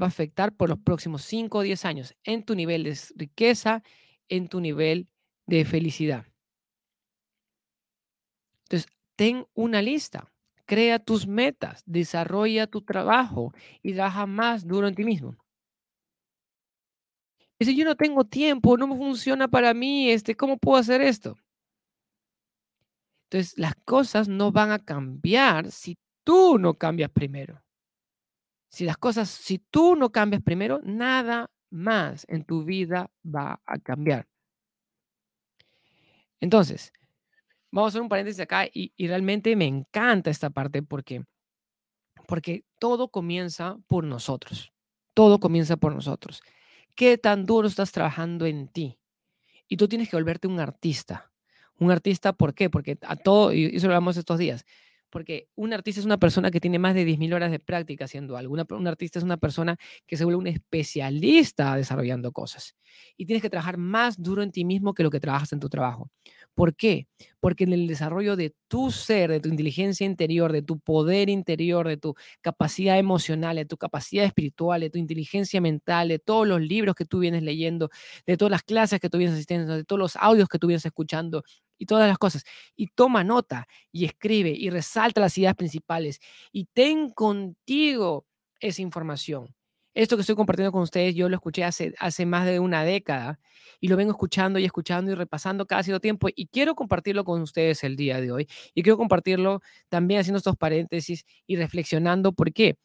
Va 0.00 0.06
a 0.06 0.08
afectar 0.08 0.54
por 0.56 0.68
los 0.68 0.78
próximos 0.80 1.22
5 1.22 1.58
o 1.58 1.62
10 1.62 1.84
años 1.84 2.14
en 2.24 2.44
tu 2.44 2.54
nivel 2.56 2.84
de 2.84 2.98
riqueza, 3.14 3.82
en 4.28 4.48
tu 4.48 4.60
nivel 4.60 5.08
de 5.46 5.64
felicidad. 5.64 6.26
Entonces, 8.64 8.90
ten 9.16 9.46
una 9.54 9.80
lista, 9.80 10.32
crea 10.66 10.98
tus 10.98 11.26
metas, 11.26 11.82
desarrolla 11.86 12.66
tu 12.66 12.82
trabajo 12.82 13.52
y 13.82 13.94
trabaja 13.94 14.26
más 14.26 14.66
duro 14.66 14.88
en 14.88 14.94
ti 14.94 15.04
mismo. 15.04 15.36
Dice, 17.58 17.74
yo 17.74 17.84
no 17.84 17.96
tengo 17.96 18.24
tiempo, 18.24 18.76
no 18.76 18.86
me 18.86 18.96
funciona 18.96 19.48
para 19.48 19.74
mí, 19.74 20.10
este, 20.10 20.36
¿cómo 20.36 20.58
puedo 20.58 20.78
hacer 20.78 21.00
esto? 21.00 21.36
Entonces, 23.24 23.58
las 23.58 23.74
cosas 23.84 24.28
no 24.28 24.52
van 24.52 24.70
a 24.70 24.78
cambiar 24.78 25.70
si 25.70 25.98
tú 26.24 26.58
no 26.58 26.74
cambias 26.74 27.10
primero. 27.10 27.62
Si 28.70 28.84
las 28.84 28.96
cosas, 28.96 29.28
si 29.28 29.58
tú 29.58 29.96
no 29.96 30.10
cambias 30.12 30.42
primero, 30.42 30.80
nada 30.84 31.50
más 31.70 32.24
en 32.28 32.44
tu 32.44 32.64
vida 32.64 33.10
va 33.24 33.60
a 33.66 33.78
cambiar. 33.78 34.28
Entonces, 36.40 36.92
vamos 37.72 37.88
a 37.88 37.90
hacer 37.90 38.02
un 38.02 38.08
paréntesis 38.08 38.40
acá 38.40 38.66
y, 38.72 38.92
y 38.96 39.08
realmente 39.08 39.56
me 39.56 39.66
encanta 39.66 40.30
esta 40.30 40.50
parte 40.50 40.82
porque, 40.82 41.24
porque 42.28 42.64
todo 42.78 43.08
comienza 43.08 43.76
por 43.88 44.04
nosotros. 44.04 44.72
Todo 45.12 45.40
comienza 45.40 45.76
por 45.76 45.92
nosotros 45.92 46.40
qué 46.98 47.16
tan 47.16 47.46
duro 47.46 47.68
estás 47.68 47.92
trabajando 47.92 48.44
en 48.44 48.66
ti. 48.66 48.98
Y 49.68 49.76
tú 49.76 49.86
tienes 49.86 50.10
que 50.10 50.16
volverte 50.16 50.48
un 50.48 50.58
artista. 50.58 51.30
Un 51.78 51.92
artista, 51.92 52.32
¿por 52.32 52.54
qué? 52.54 52.70
Porque 52.70 52.98
a 53.02 53.14
todo, 53.14 53.52
y 53.52 53.66
eso 53.76 53.86
lo 53.86 53.94
hablamos 53.94 54.16
estos 54.16 54.36
días, 54.36 54.66
porque 55.10 55.48
un 55.54 55.72
artista 55.72 56.00
es 56.00 56.06
una 56.06 56.18
persona 56.18 56.50
que 56.50 56.60
tiene 56.60 56.78
más 56.78 56.94
de 56.94 57.04
10.000 57.04 57.34
horas 57.34 57.50
de 57.50 57.58
práctica 57.58 58.04
haciendo 58.04 58.36
algo. 58.36 58.54
un 58.54 58.86
artista 58.86 59.18
es 59.18 59.24
una 59.24 59.36
persona 59.36 59.76
que 60.06 60.16
se 60.16 60.24
vuelve 60.24 60.38
un 60.38 60.46
especialista 60.46 61.76
desarrollando 61.76 62.32
cosas. 62.32 62.74
Y 63.16 63.26
tienes 63.26 63.42
que 63.42 63.50
trabajar 63.50 63.76
más 63.78 64.20
duro 64.20 64.42
en 64.42 64.50
ti 64.52 64.64
mismo 64.64 64.94
que 64.94 65.02
lo 65.02 65.10
que 65.10 65.20
trabajas 65.20 65.52
en 65.52 65.60
tu 65.60 65.68
trabajo. 65.68 66.10
¿Por 66.54 66.74
qué? 66.74 67.06
Porque 67.40 67.64
en 67.64 67.72
el 67.72 67.86
desarrollo 67.86 68.36
de 68.36 68.54
tu 68.66 68.90
ser, 68.90 69.30
de 69.30 69.40
tu 69.40 69.48
inteligencia 69.48 70.06
interior, 70.06 70.52
de 70.52 70.62
tu 70.62 70.80
poder 70.80 71.28
interior, 71.28 71.86
de 71.86 71.96
tu 71.96 72.14
capacidad 72.40 72.98
emocional, 72.98 73.56
de 73.56 73.64
tu 73.64 73.76
capacidad 73.76 74.24
espiritual, 74.24 74.80
de 74.80 74.90
tu 74.90 74.98
inteligencia 74.98 75.60
mental, 75.60 76.08
de 76.08 76.18
todos 76.18 76.46
los 76.48 76.60
libros 76.60 76.94
que 76.94 77.04
tú 77.04 77.20
vienes 77.20 77.42
leyendo, 77.42 77.90
de 78.26 78.36
todas 78.36 78.50
las 78.50 78.62
clases 78.62 79.00
que 79.00 79.08
tú 79.08 79.18
vienes 79.18 79.34
asistiendo, 79.36 79.76
de 79.76 79.84
todos 79.84 80.00
los 80.00 80.16
audios 80.16 80.48
que 80.48 80.58
tú 80.58 80.66
vienes 80.66 80.84
escuchando 80.84 81.44
y 81.78 81.86
todas 81.86 82.08
las 82.08 82.18
cosas. 82.18 82.44
Y 82.76 82.88
toma 82.88 83.24
nota 83.24 83.66
y 83.92 84.04
escribe 84.04 84.50
y 84.50 84.70
resalta 84.70 85.20
las 85.20 85.36
ideas 85.38 85.54
principales 85.54 86.20
y 86.52 86.66
ten 86.66 87.10
contigo 87.10 88.26
esa 88.60 88.82
información. 88.82 89.54
Esto 89.94 90.16
que 90.16 90.20
estoy 90.20 90.36
compartiendo 90.36 90.70
con 90.70 90.82
ustedes, 90.82 91.14
yo 91.14 91.28
lo 91.28 91.34
escuché 91.36 91.64
hace, 91.64 91.92
hace 91.98 92.24
más 92.26 92.46
de 92.46 92.60
una 92.60 92.84
década 92.84 93.40
y 93.80 93.88
lo 93.88 93.96
vengo 93.96 94.12
escuchando 94.12 94.58
y 94.58 94.64
escuchando 94.64 95.10
y 95.10 95.14
repasando 95.14 95.66
cada 95.66 95.82
cierto 95.82 96.00
tiempo 96.00 96.28
y 96.34 96.46
quiero 96.46 96.74
compartirlo 96.76 97.24
con 97.24 97.42
ustedes 97.42 97.82
el 97.84 97.96
día 97.96 98.20
de 98.20 98.30
hoy 98.30 98.48
y 98.74 98.82
quiero 98.82 98.96
compartirlo 98.96 99.60
también 99.88 100.20
haciendo 100.20 100.38
estos 100.38 100.56
paréntesis 100.56 101.24
y 101.46 101.56
reflexionando 101.56 102.32
por 102.32 102.52
qué. 102.52 102.76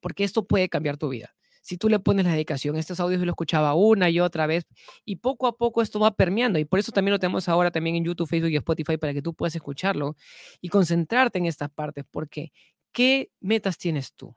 Porque 0.00 0.24
esto 0.24 0.44
puede 0.46 0.68
cambiar 0.68 0.96
tu 0.96 1.08
vida. 1.08 1.34
Si 1.68 1.76
tú 1.76 1.90
le 1.90 1.98
pones 1.98 2.24
la 2.24 2.32
dedicación, 2.32 2.76
estos 2.76 2.98
audios 2.98 3.20
yo 3.20 3.26
lo 3.26 3.32
escuchaba 3.32 3.74
una 3.74 4.08
y 4.08 4.20
otra 4.20 4.46
vez 4.46 4.64
y 5.04 5.16
poco 5.16 5.46
a 5.46 5.54
poco 5.58 5.82
esto 5.82 6.00
va 6.00 6.12
permeando 6.12 6.58
y 6.58 6.64
por 6.64 6.78
eso 6.78 6.92
también 6.92 7.12
lo 7.12 7.18
tenemos 7.18 7.46
ahora 7.46 7.70
también 7.70 7.94
en 7.96 8.04
YouTube, 8.04 8.26
Facebook 8.26 8.48
y 8.50 8.56
Spotify 8.56 8.96
para 8.96 9.12
que 9.12 9.20
tú 9.20 9.34
puedas 9.34 9.54
escucharlo 9.54 10.16
y 10.62 10.70
concentrarte 10.70 11.36
en 11.38 11.44
estas 11.44 11.68
partes 11.68 12.06
porque 12.10 12.52
¿qué 12.90 13.30
metas 13.40 13.76
tienes 13.76 14.14
tú? 14.14 14.34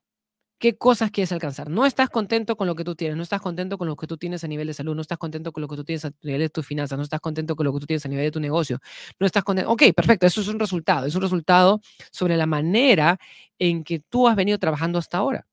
¿Qué 0.59 0.77
cosas 0.77 1.09
quieres 1.09 1.31
alcanzar? 1.31 1.69
No 1.69 1.85
estás 1.85 2.09
contento 2.09 2.57
con 2.57 2.67
lo 2.67 2.75
que 2.75 2.83
tú 2.83 2.95
tienes, 2.95 3.15
no 3.15 3.23
estás 3.23 3.39
contento 3.39 3.77
con 3.77 3.87
lo 3.87 3.95
que 3.95 4.07
tú 4.07 4.17
tienes 4.17 4.43
a 4.43 4.49
nivel 4.49 4.67
de 4.67 4.73
salud, 4.73 4.93
no 4.93 5.01
estás 5.01 5.17
contento 5.17 5.53
con 5.53 5.61
lo 5.61 5.69
que 5.69 5.77
tú 5.77 5.85
tienes 5.85 6.03
a 6.03 6.11
nivel 6.23 6.41
de 6.41 6.49
tus 6.49 6.67
finanzas, 6.67 6.97
no 6.97 7.03
estás 7.03 7.21
contento 7.21 7.55
con 7.55 7.65
lo 7.65 7.71
que 7.73 7.79
tú 7.79 7.85
tienes 7.85 8.05
a 8.05 8.09
nivel 8.09 8.25
de 8.25 8.31
tu 8.31 8.41
negocio, 8.41 8.79
no 9.21 9.25
estás 9.25 9.45
contento. 9.45 9.71
Ok, 9.71 9.83
perfecto, 9.95 10.27
eso 10.27 10.41
es 10.41 10.49
un 10.49 10.59
resultado, 10.59 11.07
es 11.07 11.15
un 11.15 11.21
resultado 11.21 11.79
sobre 12.11 12.35
la 12.35 12.45
manera 12.45 13.17
en 13.57 13.85
que 13.85 13.99
tú 14.01 14.27
has 14.27 14.35
venido 14.35 14.59
trabajando 14.59 14.99
hasta 14.99 15.17
ahora. 15.19 15.47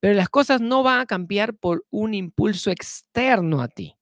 Pero 0.00 0.14
las 0.14 0.28
cosas 0.28 0.60
no 0.60 0.82
van 0.82 1.00
a 1.00 1.06
cambiar 1.06 1.54
por 1.54 1.84
un 1.90 2.14
impulso 2.14 2.70
externo 2.70 3.60
a 3.60 3.68
ti. 3.68 3.96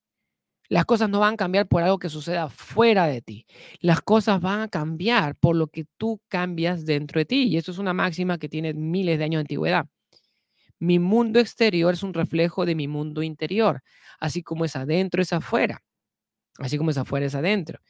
Las 0.68 0.84
cosas 0.84 1.08
no 1.08 1.20
van 1.20 1.34
a 1.34 1.36
cambiar 1.36 1.66
por 1.66 1.82
algo 1.82 1.98
que 1.98 2.10
suceda 2.10 2.50
fuera 2.50 3.06
de 3.06 3.22
ti. 3.22 3.46
Las 3.80 4.02
cosas 4.02 4.40
van 4.40 4.60
a 4.60 4.68
cambiar 4.68 5.34
por 5.36 5.56
lo 5.56 5.68
que 5.68 5.86
tú 5.96 6.20
cambias 6.28 6.84
dentro 6.84 7.20
de 7.20 7.24
ti. 7.24 7.44
Y 7.48 7.56
esto 7.56 7.72
es 7.72 7.78
una 7.78 7.94
máxima 7.94 8.38
que 8.38 8.48
tiene 8.48 8.74
miles 8.74 9.18
de 9.18 9.24
años 9.24 9.38
de 9.38 9.42
antigüedad. 9.42 9.86
Mi 10.78 10.98
mundo 10.98 11.40
exterior 11.40 11.94
es 11.94 12.02
un 12.02 12.14
reflejo 12.14 12.66
de 12.66 12.74
mi 12.74 12.86
mundo 12.86 13.22
interior. 13.22 13.82
Así 14.20 14.42
como 14.42 14.64
es 14.64 14.76
adentro, 14.76 15.22
es 15.22 15.32
afuera. 15.32 15.82
Así 16.58 16.78
como 16.78 16.90
es 16.90 16.98
afuera, 16.98 17.26
es 17.26 17.34
adentro. 17.34 17.80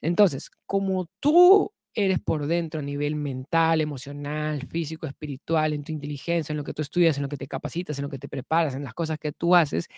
Entonces, 0.00 0.50
como 0.66 1.08
tú 1.20 1.72
eres 1.94 2.20
por 2.20 2.46
dentro 2.46 2.80
a 2.80 2.82
nivel 2.82 3.14
mental, 3.16 3.80
emocional, 3.80 4.66
físico, 4.66 5.06
espiritual, 5.06 5.72
en 5.72 5.84
tu 5.84 5.92
inteligencia, 5.92 6.52
en 6.52 6.56
lo 6.56 6.64
que 6.64 6.74
tú 6.74 6.82
estudias, 6.82 7.16
en 7.16 7.22
lo 7.22 7.28
que 7.28 7.36
te 7.36 7.46
capacitas, 7.46 7.98
en 7.98 8.04
lo 8.04 8.08
que 8.08 8.18
te 8.18 8.28
preparas, 8.28 8.74
en 8.74 8.84
las 8.84 8.94
cosas 8.94 9.18
que 9.18 9.32
tú 9.32 9.54
haces, 9.54 9.88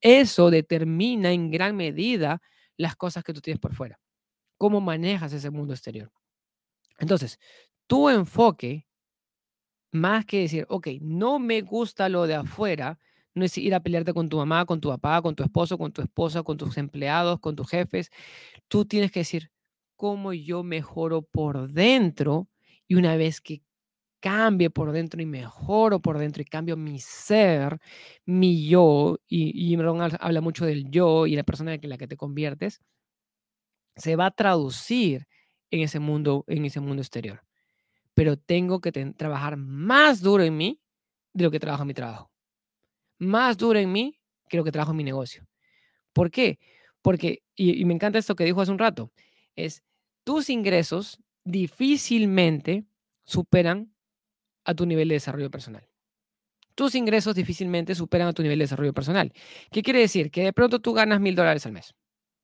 eso 0.00 0.50
determina 0.50 1.32
en 1.32 1.50
gran 1.50 1.76
medida 1.76 2.40
las 2.76 2.96
cosas 2.96 3.24
que 3.24 3.34
tú 3.34 3.40
tienes 3.40 3.60
por 3.60 3.74
fuera, 3.74 3.98
cómo 4.58 4.80
manejas 4.80 5.32
ese 5.32 5.50
mundo 5.50 5.74
exterior. 5.74 6.10
Entonces, 6.98 7.38
tu 7.86 8.08
enfoque, 8.08 8.86
más 9.92 10.24
que 10.24 10.42
decir, 10.42 10.66
ok, 10.68 10.88
no 11.00 11.38
me 11.38 11.62
gusta 11.62 12.08
lo 12.08 12.26
de 12.26 12.34
afuera, 12.36 12.98
no 13.34 13.44
es 13.44 13.56
ir 13.58 13.74
a 13.74 13.80
pelearte 13.80 14.12
con 14.14 14.28
tu 14.28 14.36
mamá, 14.36 14.64
con 14.66 14.80
tu 14.80 14.88
papá, 14.88 15.22
con 15.22 15.34
tu 15.34 15.42
esposo, 15.42 15.78
con 15.78 15.92
tu 15.92 16.02
esposa, 16.02 16.42
con 16.42 16.56
tus 16.56 16.76
empleados, 16.78 17.40
con 17.40 17.56
tus 17.56 17.68
jefes. 17.68 18.10
Tú 18.68 18.84
tienes 18.84 19.12
que 19.12 19.20
decir, 19.20 19.50
¿cómo 20.00 20.32
yo 20.32 20.62
mejoro 20.62 21.20
por 21.20 21.70
dentro? 21.70 22.48
Y 22.88 22.94
una 22.94 23.16
vez 23.16 23.42
que 23.42 23.60
cambie 24.18 24.70
por 24.70 24.92
dentro 24.92 25.20
y 25.20 25.26
mejoro 25.26 26.00
por 26.00 26.16
dentro 26.16 26.40
y 26.40 26.46
cambio 26.46 26.74
mi 26.78 26.98
ser, 27.00 27.78
mi 28.24 28.66
yo, 28.66 29.18
y, 29.28 29.74
y 29.74 29.76
habla 30.18 30.40
mucho 30.40 30.64
del 30.64 30.90
yo 30.90 31.26
y 31.26 31.36
la 31.36 31.42
persona 31.42 31.74
en 31.74 31.86
la 31.90 31.98
que 31.98 32.08
te 32.08 32.16
conviertes, 32.16 32.80
se 33.94 34.16
va 34.16 34.24
a 34.24 34.30
traducir 34.30 35.26
en 35.70 35.80
ese 35.82 36.00
mundo, 36.00 36.46
en 36.48 36.64
ese 36.64 36.80
mundo 36.80 37.02
exterior. 37.02 37.42
Pero 38.14 38.38
tengo 38.38 38.80
que 38.80 38.92
trabajar 38.92 39.58
más 39.58 40.22
duro 40.22 40.44
en 40.44 40.56
mí 40.56 40.80
de 41.34 41.44
lo 41.44 41.50
que 41.50 41.60
trabajo 41.60 41.82
en 41.82 41.88
mi 41.88 41.94
trabajo. 41.94 42.30
Más 43.18 43.58
duro 43.58 43.78
en 43.78 43.92
mí 43.92 44.18
que 44.48 44.56
lo 44.56 44.64
que 44.64 44.72
trabajo 44.72 44.92
en 44.92 44.96
mi 44.96 45.04
negocio. 45.04 45.46
¿Por 46.14 46.30
qué? 46.30 46.58
Porque, 47.02 47.42
y, 47.54 47.78
y 47.78 47.84
me 47.84 47.92
encanta 47.92 48.18
esto 48.18 48.34
que 48.34 48.44
dijo 48.46 48.62
hace 48.62 48.72
un 48.72 48.78
rato, 48.78 49.12
es 49.56 49.82
tus 50.24 50.50
ingresos 50.50 51.20
difícilmente 51.44 52.84
superan 53.24 53.92
a 54.64 54.74
tu 54.74 54.86
nivel 54.86 55.08
de 55.08 55.14
desarrollo 55.14 55.50
personal. 55.50 55.88
Tus 56.74 56.94
ingresos 56.94 57.34
difícilmente 57.34 57.94
superan 57.94 58.28
a 58.28 58.32
tu 58.32 58.42
nivel 58.42 58.58
de 58.58 58.64
desarrollo 58.64 58.94
personal. 58.94 59.32
¿Qué 59.70 59.82
quiere 59.82 60.00
decir? 60.00 60.30
Que 60.30 60.42
de 60.44 60.52
pronto 60.52 60.80
tú 60.80 60.92
ganas 60.92 61.20
mil 61.20 61.34
dólares 61.34 61.66
al 61.66 61.72
mes. 61.72 61.94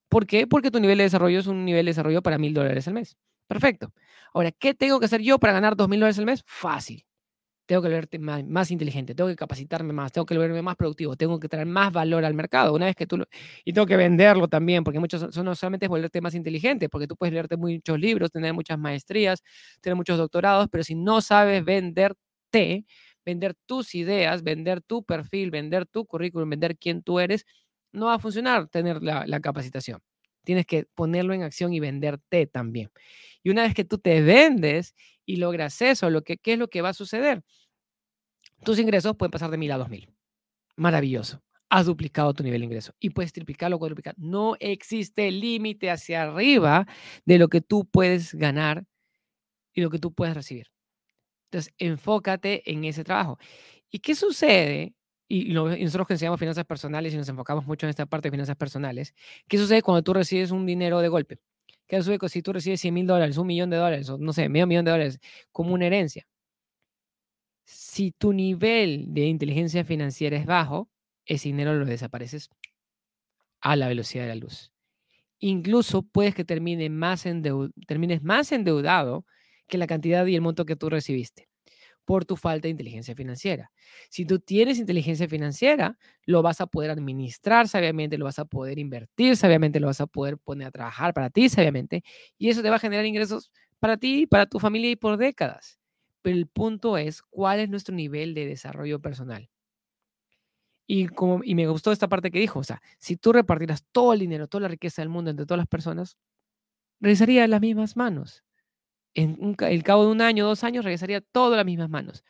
¿Por 0.08 0.26
qué? 0.26 0.46
Porque 0.46 0.70
tu 0.70 0.80
nivel 0.80 0.98
de 0.98 1.04
desarrollo 1.04 1.38
es 1.38 1.46
un 1.46 1.64
nivel 1.64 1.86
de 1.86 1.90
desarrollo 1.90 2.22
para 2.22 2.38
mil 2.38 2.54
dólares 2.54 2.86
al 2.88 2.94
mes. 2.94 3.16
Perfecto. 3.46 3.92
Ahora, 4.34 4.50
¿qué 4.52 4.74
tengo 4.74 4.98
que 4.98 5.06
hacer 5.06 5.22
yo 5.22 5.38
para 5.38 5.52
ganar 5.52 5.76
dos 5.76 5.88
mil 5.88 6.00
dólares 6.00 6.18
al 6.18 6.26
mes? 6.26 6.42
Fácil 6.46 7.06
tengo 7.66 7.83
que 7.83 7.88
volverte 7.88 8.18
más, 8.18 8.70
inteligente, 8.70 9.14
tengo 9.14 9.29
que 9.29 9.37
capacitarme 9.37 9.92
más, 9.92 10.12
tengo 10.12 10.24
que 10.24 10.35
volverme 10.37 10.62
más 10.62 10.76
productivo, 10.76 11.16
tengo 11.16 11.40
que 11.40 11.48
traer 11.48 11.66
más 11.66 11.92
valor 11.92 12.24
al 12.24 12.35
mercado. 12.35 12.72
Una 12.74 12.87
vez 12.87 12.94
que 12.96 13.07
tú 13.07 13.22
y 13.64 13.72
tengo 13.72 13.87
que 13.87 13.96
venderlo 13.96 14.48
también, 14.48 14.85
porque 14.85 15.00
muchos 15.00 15.35
son 15.35 15.44
no 15.44 15.55
solamente 15.55 15.87
es 15.87 15.90
volverte 15.90 16.20
más 16.20 16.35
inteligente, 16.35 16.88
porque 16.88 17.07
tú 17.07 17.16
puedes 17.16 17.33
leerte 17.35 17.57
muchos 17.57 17.98
libros, 17.98 18.31
tener 18.31 18.55
muchas 18.55 18.79
maestrías, 18.79 19.42
tener 19.81 19.96
muchos 19.96 20.16
doctorados, 20.18 20.68
pero 20.70 20.85
si 20.85 20.94
no 20.94 21.20
sabes 21.20 21.64
venderte, 21.64 22.87
vender 23.24 23.55
tus 23.66 23.94
ideas, 23.94 24.42
vender 24.42 24.81
tu 24.83 25.05
perfil, 25.05 25.50
vender 25.50 25.87
tu 25.87 26.07
currículum, 26.07 26.48
vender 26.50 26.76
quién 26.79 27.02
tú 27.02 27.18
eres, 27.20 27.44
no 27.92 28.07
va 28.07 28.14
a 28.14 28.18
funcionar 28.18 28.68
tener 28.68 29.02
la, 29.02 29.26
la 29.26 29.40
capacitación. 29.40 30.00
Tienes 30.44 30.66
que 30.66 30.87
ponerlo 30.94 31.35
en 31.35 31.42
acción 31.42 31.72
y 31.72 31.81
venderte 31.81 32.46
también. 32.46 32.90
Y 33.42 33.50
una 33.50 33.62
vez 33.62 33.74
que 33.74 33.85
tú 33.85 33.98
te 33.98 34.22
vendes 34.22 34.94
y 35.26 35.36
logras 35.36 35.82
eso, 35.82 36.08
lo 36.08 36.22
que, 36.22 36.38
¿qué 36.38 36.54
es 36.54 36.58
lo 36.58 36.68
que 36.68 36.80
va 36.80 36.90
a 36.90 36.94
suceder? 36.94 37.42
Tus 38.64 38.78
ingresos 38.78 39.16
pueden 39.16 39.30
pasar 39.30 39.50
de 39.50 39.58
mil 39.58 39.72
a 39.72 39.78
dos 39.78 39.90
mil. 39.90 40.08
Maravilloso. 40.76 41.42
Has 41.68 41.86
duplicado 41.86 42.32
tu 42.32 42.44
nivel 42.44 42.60
de 42.60 42.66
ingreso 42.66 42.94
y 43.00 43.10
puedes 43.10 43.32
triplicarlo 43.32 43.76
o 43.76 43.78
cuadruplicar. 43.78 44.14
No 44.16 44.56
existe 44.60 45.30
límite 45.32 45.90
hacia 45.90 46.22
arriba 46.22 46.86
de 47.24 47.38
lo 47.38 47.48
que 47.48 47.60
tú 47.60 47.84
puedes 47.84 48.34
ganar 48.34 48.84
y 49.74 49.82
lo 49.82 49.90
que 49.90 49.98
tú 49.98 50.12
puedes 50.12 50.34
recibir. 50.34 50.68
Entonces, 51.50 51.74
enfócate 51.78 52.70
en 52.70 52.84
ese 52.84 53.04
trabajo. 53.04 53.38
¿Y 53.90 53.98
qué 53.98 54.14
sucede? 54.14 54.94
Y, 55.28 55.52
nosotros 55.52 56.06
que 56.06 56.14
enseñamos 56.14 56.38
finanzas 56.38 56.64
personales 56.64 57.12
y 57.14 57.16
nos 57.16 57.28
enfocamos 57.28 57.66
mucho 57.66 57.86
en 57.86 57.90
esta 57.90 58.06
parte 58.06 58.28
de 58.28 58.32
finanzas 58.32 58.56
personales, 58.56 59.14
¿qué 59.48 59.58
sucede 59.58 59.82
cuando 59.82 60.02
tú 60.02 60.14
recibes 60.14 60.52
un 60.52 60.66
dinero 60.66 61.00
de 61.00 61.08
golpe? 61.08 61.38
¿Qué 61.87 62.03
sucede 62.03 62.29
si 62.29 62.42
tú 62.42 62.53
recibes 62.53 62.81
100 62.81 62.94
mil 62.94 63.07
dólares, 63.07 63.37
un 63.38 63.46
millón 63.46 63.70
de 63.70 63.77
dólares, 63.77 64.09
o 64.11 64.18
no 64.18 64.33
sé, 64.33 64.49
medio 64.49 64.66
millón 64.66 64.85
de 64.85 64.90
dólares 64.90 65.20
como 65.53 65.75
una 65.75 65.87
herencia? 65.87 66.27
Si 67.64 68.12
tu 68.12 68.33
nivel 68.33 69.07
de 69.09 69.27
inteligencia 69.27 69.85
financiera 69.85 70.37
es 70.37 70.46
bajo, 70.46 70.88
ese 71.25 71.49
dinero 71.49 71.75
lo 71.75 71.85
desapareces 71.85 72.49
a 73.61 73.77
la 73.77 73.88
velocidad 73.88 74.25
de 74.25 74.29
la 74.29 74.35
luz. 74.37 74.72
Incluso 75.38 76.03
puedes 76.03 76.35
que 76.35 76.44
termine 76.44 76.88
más 76.90 77.25
termines 77.87 78.22
más 78.22 78.53
endeudado 78.53 79.27
que 79.68 79.79
la 79.79 79.87
cantidad 79.87 80.25
y 80.27 80.35
el 80.35 80.40
monto 80.40 80.64
que 80.64 80.77
tú 80.77 80.88
recibiste 80.88 81.49
por 82.07 82.25
tu 82.25 82.37
falta 82.37 82.69
de 82.69 82.71
inteligencia 82.71 83.14
financiera. 83.14 83.71
Si 84.11 84.25
tú 84.25 84.38
tienes 84.38 84.79
inteligencia 84.79 85.29
financiera, 85.29 85.99
lo 86.25 86.42
vas 86.42 86.61
a 86.62 86.66
poder 86.66 86.90
administrar 86.90 87.69
sabiamente, 87.69 88.16
lo 88.19 88.25
vas 88.25 88.38
a 88.38 88.47
poder 88.47 88.79
invertir 88.79 89.37
sabiamente, 89.37 89.81
lo 89.81 89.88
vas 89.88 90.01
a 90.01 90.07
poder 90.07 90.38
poner 90.38 90.69
a 90.69 90.71
trabajar 90.71 91.12
para 91.14 91.31
ti 91.31 91.49
sabiamente, 91.51 92.05
y 92.38 92.49
eso 92.51 92.62
te 92.62 92.71
va 92.71 92.77
a 92.77 92.79
generar 92.81 93.05
ingresos 93.07 93.53
para 93.81 93.99
ti, 93.99 94.27
para 94.27 94.47
tu 94.47 94.59
familia 94.61 94.90
y 94.90 94.97
por 94.97 95.19
décadas. 95.19 95.79
Pero 96.23 96.37
el 96.38 96.47
punto 96.47 96.97
es, 96.99 97.23
¿cuál 97.23 97.61
es 97.61 97.69
nuestro 97.69 97.95
nivel 97.95 98.35
de 98.35 98.47
desarrollo 98.47 99.01
personal? 99.01 99.51
Y, 100.88 101.09
como, 101.09 101.40
y 101.42 101.55
me 101.55 101.66
gustó 101.66 101.90
esta 101.92 102.09
parte 102.09 102.31
que 102.31 102.38
dijo, 102.38 102.61
o 102.61 102.64
sea, 102.64 102.81
si 102.99 103.16
tú 103.16 103.33
repartieras 103.33 103.85
todo 103.92 104.12
el 104.12 104.21
dinero, 104.21 104.47
toda 104.47 104.62
la 104.62 104.69
riqueza 104.69 105.03
del 105.03 105.09
mundo 105.09 105.31
entre 105.31 105.47
todas 105.47 105.59
las 105.59 105.66
personas, 105.66 106.16
regresaría 107.01 107.49
las 107.49 107.61
mismas 107.62 107.97
manos 107.97 108.45
en 109.16 109.57
el 109.59 109.83
cabo 109.83 110.05
de 110.05 110.12
un 110.12 110.20
año, 110.20 110.46
dos 110.46 110.62
años, 110.62 110.85
regresaría 110.85 111.20
todo 111.22 111.55
a 111.55 111.57
las 111.57 111.66
mismas 111.66 111.88
manos. 111.88 112.22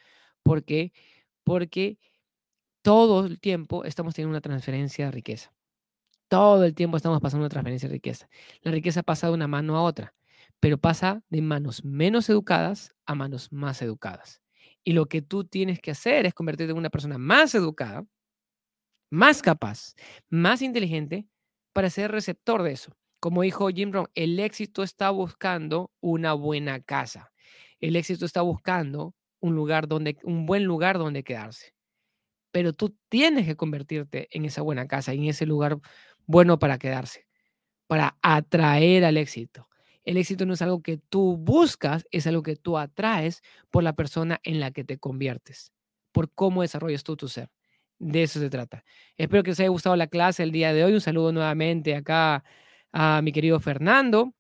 ¿Por 0.43 0.65
qué? 0.65 0.93
Porque 1.45 1.99
todo 2.83 3.27
el 3.27 3.41
tiempo 3.41 3.85
estamos 3.85 4.15
teniendo 4.15 4.31
una 4.31 4.41
transferencia 4.41 5.07
de 5.07 5.11
riqueza. 5.11 5.53
Todo 6.29 6.65
el 6.65 6.75
tiempo 6.75 6.97
estamos 6.97 7.21
pasando 7.21 7.43
una 7.43 7.51
transferencia 7.51 7.89
de 7.89 7.95
riqueza. 7.95 8.29
La 8.63 8.71
riqueza 8.71 9.03
pasa 9.03 9.27
de 9.27 9.35
una 9.35 9.49
mano 9.49 9.77
a 9.77 9.83
otra, 9.83 10.15
pero 10.61 10.79
pasa 10.79 11.23
de 11.29 11.43
manos 11.43 11.85
menos 11.85 12.29
educadas 12.31 12.93
a 13.05 13.17
manos 13.17 13.53
más 13.53 13.83
educadas. 13.83 14.41
Y 14.85 14.93
lo 14.93 15.07
que 15.07 15.23
tú 15.23 15.45
tienes 15.45 15.81
que 15.81 15.91
hacer 15.91 16.27
es 16.27 16.35
convertirte 16.35 16.71
en 16.71 16.79
una 16.79 16.91
persona 16.91 17.19
más 17.19 17.55
educada, 17.57 18.07
más 19.11 19.43
capaz, 19.43 19.95
más 20.31 20.63
inteligente 20.63 21.27
para 21.73 21.91
ser 21.91 22.13
receptor 22.13 22.63
de 22.63 22.73
eso. 22.73 22.97
Como 23.27 23.43
dijo 23.43 23.69
Jim 23.71 23.91
Rohn, 23.91 24.07
el 24.15 24.39
éxito 24.39 24.85
está 24.85 25.11
buscando 25.11 25.91
una 25.99 26.33
buena 26.33 26.81
casa. 26.81 27.33
El 27.81 27.97
éxito 27.97 28.25
está 28.25 28.41
buscando 28.43 29.17
un 29.41 29.57
lugar 29.57 29.89
donde, 29.89 30.17
un 30.23 30.47
buen 30.47 30.63
lugar 30.63 30.97
donde 30.97 31.25
quedarse. 31.25 31.75
Pero 32.53 32.73
tú 32.73 32.97
tienes 33.09 33.45
que 33.45 33.57
convertirte 33.57 34.29
en 34.31 34.45
esa 34.45 34.63
buena 34.63 34.87
casa, 34.87 35.13
en 35.13 35.25
ese 35.25 35.45
lugar 35.45 35.77
bueno 36.25 36.61
para 36.61 36.79
quedarse, 36.79 37.27
para 37.89 38.17
atraer 38.23 39.05
al 39.05 39.17
éxito. 39.17 39.69
El 40.05 40.19
éxito 40.19 40.47
no 40.47 40.55
es 40.55 40.63
algo 40.63 40.81
que 40.81 40.97
tú 40.97 41.37
buscas, 41.37 42.07
es 42.13 42.29
algo 42.29 42.45
que 42.45 42.55
tú 42.55 42.79
atraes 42.79 43.43
por 43.73 43.83
la 43.83 43.95
persona 43.95 44.39
en 44.45 44.61
la 44.61 44.71
que 44.71 44.85
te 44.85 44.99
conviertes, 44.99 45.73
por 46.13 46.31
cómo 46.33 46.63
desarrollas 46.63 47.03
tú 47.03 47.17
tu 47.17 47.27
ser. 47.27 47.51
De 47.99 48.23
eso 48.23 48.39
se 48.39 48.51
trata. 48.51 48.85
Espero 49.17 49.43
que 49.43 49.51
os 49.51 49.59
haya 49.59 49.71
gustado 49.71 49.97
la 49.97 50.07
clase 50.07 50.45
el 50.45 50.53
día 50.53 50.73
de 50.73 50.85
hoy. 50.85 50.93
Un 50.93 51.01
saludo 51.01 51.33
nuevamente 51.33 51.97
acá 51.97 52.45
a 52.99 53.21
mi 53.23 53.31
querido 53.31 53.61
Fernando, 53.61 54.33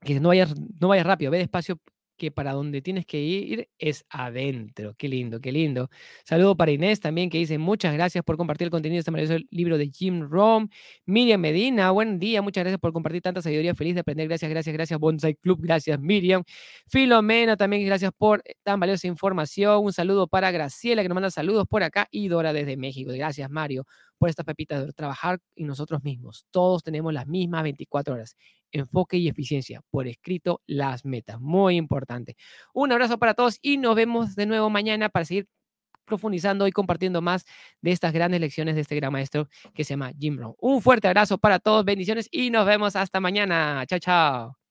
que 0.00 0.18
no 0.20 0.28
vayas, 0.28 0.54
no 0.80 0.88
vayas 0.88 1.06
rápido, 1.06 1.30
ve 1.30 1.38
despacio 1.38 1.78
que 2.16 2.30
para 2.30 2.52
donde 2.52 2.80
tienes 2.80 3.04
que 3.04 3.20
ir 3.20 3.68
es 3.76 4.06
adentro. 4.08 4.94
Qué 4.96 5.08
lindo, 5.08 5.40
qué 5.40 5.52
lindo. 5.52 5.90
Saludo 6.24 6.56
para 6.56 6.70
Inés 6.70 7.00
también 7.00 7.28
que 7.28 7.38
dice 7.38 7.58
muchas 7.58 7.92
gracias 7.92 8.24
por 8.24 8.36
compartir 8.38 8.66
el 8.66 8.70
contenido 8.70 8.96
de 8.96 9.00
este 9.00 9.10
maravilloso 9.10 9.44
libro 9.50 9.76
de 9.76 9.90
Jim 9.90 10.22
Rom. 10.30 10.68
Miriam 11.04 11.40
Medina, 11.40 11.90
buen 11.90 12.18
día, 12.18 12.40
muchas 12.40 12.62
gracias 12.62 12.80
por 12.80 12.92
compartir 12.94 13.20
tanta 13.20 13.42
sabiduría. 13.42 13.74
Feliz 13.74 13.94
de 13.94 14.00
aprender. 14.00 14.28
Gracias, 14.28 14.50
gracias, 14.50 14.72
gracias. 14.72 14.98
Bonsai 14.98 15.34
Club, 15.34 15.58
gracias 15.60 16.00
Miriam. 16.00 16.42
Filomena 16.86 17.56
también, 17.58 17.84
gracias 17.84 18.12
por 18.16 18.42
tan 18.62 18.80
valiosa 18.80 19.08
información. 19.08 19.84
Un 19.84 19.92
saludo 19.92 20.26
para 20.28 20.50
Graciela 20.52 21.02
que 21.02 21.08
nos 21.08 21.16
manda 21.16 21.30
saludos 21.30 21.66
por 21.68 21.82
acá 21.82 22.08
y 22.10 22.28
Dora 22.28 22.54
desde 22.54 22.78
México. 22.78 23.12
Gracias 23.12 23.50
Mario 23.50 23.84
por 24.24 24.30
estas 24.30 24.46
pepitas 24.46 24.86
de 24.86 24.92
trabajar 24.94 25.38
en 25.54 25.66
nosotros 25.66 26.02
mismos. 26.02 26.46
Todos 26.50 26.82
tenemos 26.82 27.12
las 27.12 27.26
mismas 27.26 27.62
24 27.62 28.14
horas 28.14 28.36
enfoque 28.72 29.18
y 29.18 29.28
eficiencia. 29.28 29.82
Por 29.90 30.08
escrito, 30.08 30.62
las 30.66 31.04
metas. 31.04 31.38
Muy 31.42 31.76
importante. 31.76 32.36
Un 32.72 32.90
abrazo 32.90 33.18
para 33.18 33.34
todos 33.34 33.58
y 33.60 33.76
nos 33.76 33.94
vemos 33.94 34.34
de 34.34 34.46
nuevo 34.46 34.70
mañana 34.70 35.10
para 35.10 35.26
seguir 35.26 35.46
profundizando 36.06 36.66
y 36.66 36.72
compartiendo 36.72 37.20
más 37.20 37.44
de 37.82 37.92
estas 37.92 38.14
grandes 38.14 38.40
lecciones 38.40 38.76
de 38.76 38.80
este 38.80 38.96
gran 38.96 39.12
maestro 39.12 39.50
que 39.74 39.84
se 39.84 39.90
llama 39.90 40.12
Jim 40.18 40.38
Rohn. 40.38 40.54
Un 40.58 40.80
fuerte 40.80 41.06
abrazo 41.06 41.36
para 41.36 41.58
todos, 41.58 41.84
bendiciones 41.84 42.26
y 42.32 42.48
nos 42.48 42.64
vemos 42.64 42.96
hasta 42.96 43.20
mañana. 43.20 43.84
Chao, 43.86 43.98
chao. 43.98 44.63